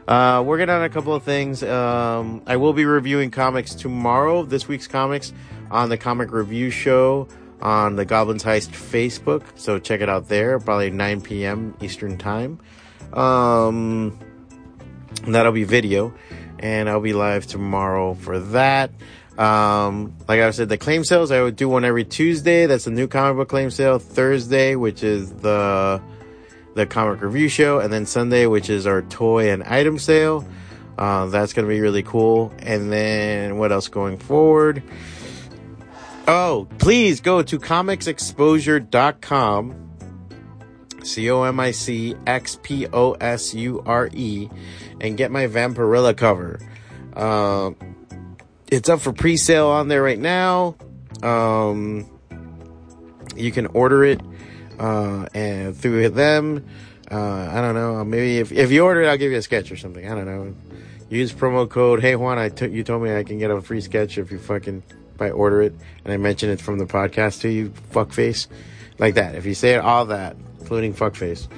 Uh, 0.07 0.43
working 0.45 0.69
on 0.69 0.83
a 0.83 0.89
couple 0.89 1.15
of 1.15 1.23
things. 1.23 1.63
Um, 1.63 2.43
I 2.47 2.57
will 2.57 2.73
be 2.73 2.85
reviewing 2.85 3.31
comics 3.31 3.75
tomorrow, 3.75 4.43
this 4.45 4.67
week's 4.67 4.87
comics, 4.87 5.33
on 5.71 5.89
the 5.89 5.97
Comic 5.97 6.33
Review 6.33 6.71
Show 6.71 7.29
on 7.63 7.95
the 7.95 8.05
Goblins 8.05 8.43
Heist 8.43 8.71
Facebook. 8.71 9.45
So 9.55 9.79
check 9.79 10.01
it 10.01 10.09
out 10.09 10.29
there, 10.29 10.59
probably 10.59 10.91
9 10.91 11.21
p.m. 11.21 11.77
Eastern 11.81 12.19
Time. 12.19 12.59
Um, 13.13 14.19
that'll 15.27 15.53
be 15.53 15.65
video, 15.65 16.13
and 16.59 16.91
I'll 16.91 17.01
be 17.01 17.13
live 17.13 17.47
tomorrow 17.47 18.15
for 18.15 18.41
that. 18.41 18.91
Um, 19.39 20.15
like 20.29 20.41
I 20.41 20.51
said, 20.51 20.69
the 20.69 20.77
claim 20.77 21.05
sales, 21.05 21.31
I 21.31 21.41
would 21.41 21.57
do 21.57 21.69
one 21.69 21.85
every 21.85 22.05
Tuesday. 22.05 22.67
That's 22.67 22.87
a 22.87 22.91
new 22.91 23.07
comic 23.07 23.37
book 23.37 23.49
claim 23.49 23.71
sale. 23.71 23.99
Thursday, 23.99 24.75
which 24.75 25.03
is 25.03 25.33
the, 25.33 26.03
the 26.75 26.87
comic 26.87 27.21
review 27.23 27.49
show. 27.49 27.81
And 27.81 27.93
then 27.93 28.07
Sunday, 28.07 28.47
which 28.47 28.71
is 28.71 28.87
our 28.87 29.03
toy 29.03 29.51
and 29.51 29.65
item 29.65 29.99
sale. 29.99 30.47
Uh, 30.99 31.27
that's 31.27 31.53
going 31.53 31.67
to 31.67 31.75
be 31.75 31.81
really 31.81 32.03
cool. 32.03 32.53
And 32.59 32.91
then 32.93 33.59
what 33.59 33.73
else 33.73 33.89
going 33.89 34.19
forward? 34.19 34.83
Oh, 36.29 36.69
please 36.79 37.21
go 37.21 37.43
to 37.43 37.59
comicxposure.com. 37.59 39.79
C 41.03 41.29
O 41.31 41.43
M 41.43 41.59
I 41.59 41.73
C 41.73 42.15
X 42.27 42.59
P 42.63 42.87
O 42.93 43.13
S 43.13 43.55
U 43.55 43.83
R 43.85 44.09
E 44.13 44.49
and 45.01 45.17
get 45.17 45.33
my 45.33 45.49
Vampirella 45.49 46.17
cover. 46.17 46.61
Uh, 47.13 47.73
it's 48.71 48.89
up 48.89 49.01
for 49.01 49.13
pre-sale 49.13 49.67
on 49.67 49.89
there 49.89 50.03
right 50.03 50.19
now. 50.19 50.77
Um, 51.23 52.09
you 53.37 53.53
can 53.53 53.67
order 53.67 54.03
it 54.05 54.23
uh, 54.79 55.27
and 55.35 55.77
through 55.77 56.11
them. 56.11 56.65
Uh, 57.11 57.51
I 57.53 57.61
don't 57.61 57.75
know. 57.75 58.05
Maybe 58.05 58.39
if 58.39 58.53
if 58.53 58.71
you 58.71 58.85
order 58.85 59.03
it, 59.03 59.09
I'll 59.09 59.19
give 59.19 59.33
you 59.33 59.39
a 59.39 59.43
sketch 59.43 59.71
or 59.71 59.77
something. 59.77 60.07
I 60.07 60.15
don't 60.15 60.27
know. 60.27 60.55
Use 61.11 61.33
promo 61.33 61.69
code 61.69 62.01
Hey 62.01 62.17
Juan. 62.17 62.39
I 62.39 62.49
t- 62.49 62.69
you 62.69 62.83
told 62.83 63.03
me 63.03 63.15
I 63.15 63.23
can 63.23 63.39
get 63.39 63.51
a 63.51 63.61
free 63.61 63.83
sketch 63.83 64.17
if 64.17 64.33
you 64.33 64.39
fucking 64.39 64.83
if 65.15 65.21
I 65.21 65.31
order 65.31 65.61
it, 65.61 65.75
and 66.05 66.13
I 66.13 66.17
mention 66.17 66.49
it 66.49 66.61
from 66.61 66.79
the 66.79 66.87
podcast 66.87 67.43
to 67.43 67.51
you, 67.51 67.71
fuckface, 67.93 68.47
like 68.99 69.15
that. 69.17 69.35
If 69.35 69.45
you 69.45 69.55
say 69.55 69.77
all 69.77 70.07
that, 70.07 70.37
including 70.61 70.95
fuckface, 70.95 71.49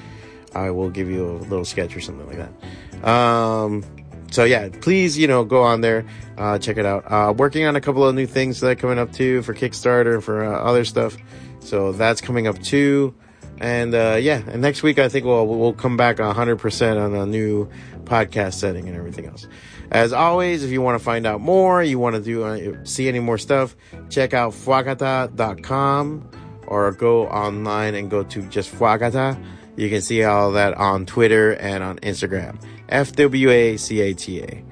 I 0.55 0.70
will 0.70 0.90
give 0.90 1.09
you 1.09 1.24
a 1.24 1.38
little 1.38 1.64
sketch 1.64 1.96
or 1.96 2.00
something 2.00 2.27
like 2.27 2.38
that. 2.38 3.09
Um, 3.09 3.85
so 4.33 4.42
yeah, 4.42 4.68
please, 4.81 5.16
you 5.16 5.29
know, 5.29 5.44
go 5.44 5.62
on 5.62 5.81
there, 5.81 6.05
uh, 6.37 6.59
check 6.59 6.77
it 6.77 6.85
out. 6.85 7.05
Uh, 7.07 7.33
working 7.33 7.66
on 7.66 7.77
a 7.77 7.81
couple 7.81 8.05
of 8.05 8.14
new 8.16 8.27
things 8.27 8.59
that 8.59 8.68
are 8.68 8.74
coming 8.74 8.98
up 8.98 9.12
too 9.12 9.42
for 9.42 9.55
Kickstarter 9.55 10.20
for 10.20 10.44
uh, 10.44 10.59
other 10.59 10.85
stuff. 10.85 11.16
So 11.64 11.92
that's 11.92 12.20
coming 12.20 12.46
up 12.46 12.62
too. 12.62 13.14
And, 13.59 13.94
uh, 13.94 14.18
yeah, 14.20 14.42
and 14.48 14.61
next 14.61 14.83
week 14.83 14.98
I 14.98 15.09
think 15.09 15.24
we'll, 15.24 15.46
we'll 15.46 15.72
come 15.72 15.96
back 15.96 16.16
100% 16.16 17.03
on 17.03 17.14
a 17.14 17.27
new 17.27 17.68
podcast 18.05 18.55
setting 18.55 18.88
and 18.88 18.96
everything 18.96 19.27
else. 19.27 19.46
As 19.90 20.12
always, 20.12 20.64
if 20.64 20.70
you 20.70 20.83
want 20.83 20.98
to 20.98 21.05
find 21.05 21.27
out 21.27 21.40
more, 21.40 21.83
you 21.83 21.98
want 21.98 22.16
to 22.16 22.22
do, 22.22 22.44
uh, 22.44 22.85
see 22.85 23.09
any 23.09 23.20
more 23.20 23.38
stuff, 23.38 23.77
check 24.09 24.35
out 24.35 24.53
fwacata.com 24.53 26.31
or 26.66 26.92
go 26.92 27.27
online 27.29 27.94
and 27.94 28.11
go 28.11 28.24
to 28.24 28.42
just 28.48 28.74
fwacata. 28.74 29.42
You 29.77 29.90
can 29.90 30.00
see 30.03 30.22
all 30.24 30.53
that 30.53 30.74
on 30.74 31.07
Twitter 31.07 31.53
and 31.53 31.83
on 31.83 31.98
Instagram. 31.98 32.61
F 32.88 33.12
W 33.12 33.50
A 33.50 33.77
C 33.77 34.00
A 34.00 34.14
T 34.14 34.40
A. 34.40 34.64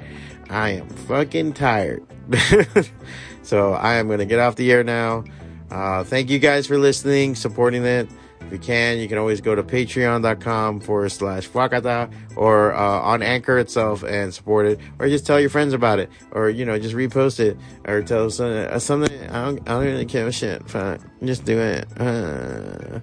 I 0.49 0.71
am 0.71 0.89
fucking 0.89 1.55
tired. 1.55 2.05
so 3.43 3.73
I 3.73 3.95
am 3.95 4.07
going 4.07 4.21
to 4.21 4.27
get 4.27 4.39
off 4.39 4.57
the 4.57 4.71
air 4.71 4.85
now. 4.85 5.25
Uh, 5.73 6.05
thank 6.05 6.29
you 6.29 6.39
guys 6.39 6.67
for 6.67 6.77
listening, 6.77 7.35
supporting 7.35 7.83
it. 7.87 8.07
If 8.43 8.53
you 8.53 8.59
can, 8.59 8.99
you 8.99 9.09
can 9.09 9.17
always 9.17 9.41
go 9.41 9.55
to 9.55 9.63
patreon.com 9.63 10.81
forward 10.81 11.09
slash 11.09 11.49
Fwacata 11.49 12.13
or 12.37 12.75
uh, 12.75 13.01
on 13.01 13.23
Anchor 13.23 13.59
itself 13.59 14.03
and 14.03 14.35
support 14.35 14.67
it. 14.67 14.79
Or 14.99 15.09
just 15.09 15.25
tell 15.25 15.41
your 15.41 15.49
friends 15.49 15.73
about 15.73 15.99
it. 15.99 16.11
Or, 16.33 16.51
you 16.51 16.67
know, 16.67 16.79
just 16.79 16.95
repost 16.95 17.41
it. 17.41 17.57
Or 17.87 18.03
tell 18.03 18.29
some, 18.29 18.53
uh, 18.53 18.79
something. 18.81 19.19
I 19.31 19.45
don't, 19.45 19.61
I 19.67 19.73
don't 19.73 19.85
really 19.85 20.05
care 20.05 20.31
shit. 20.31 20.69
Fine. 20.69 20.99
Just 21.25 21.47
do 21.47 21.59
it. 21.59 21.89
Uh. 21.99 23.01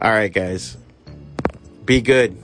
All 0.00 0.12
right, 0.12 0.32
guys. 0.32 0.76
Be 1.84 2.00
good. 2.00 2.40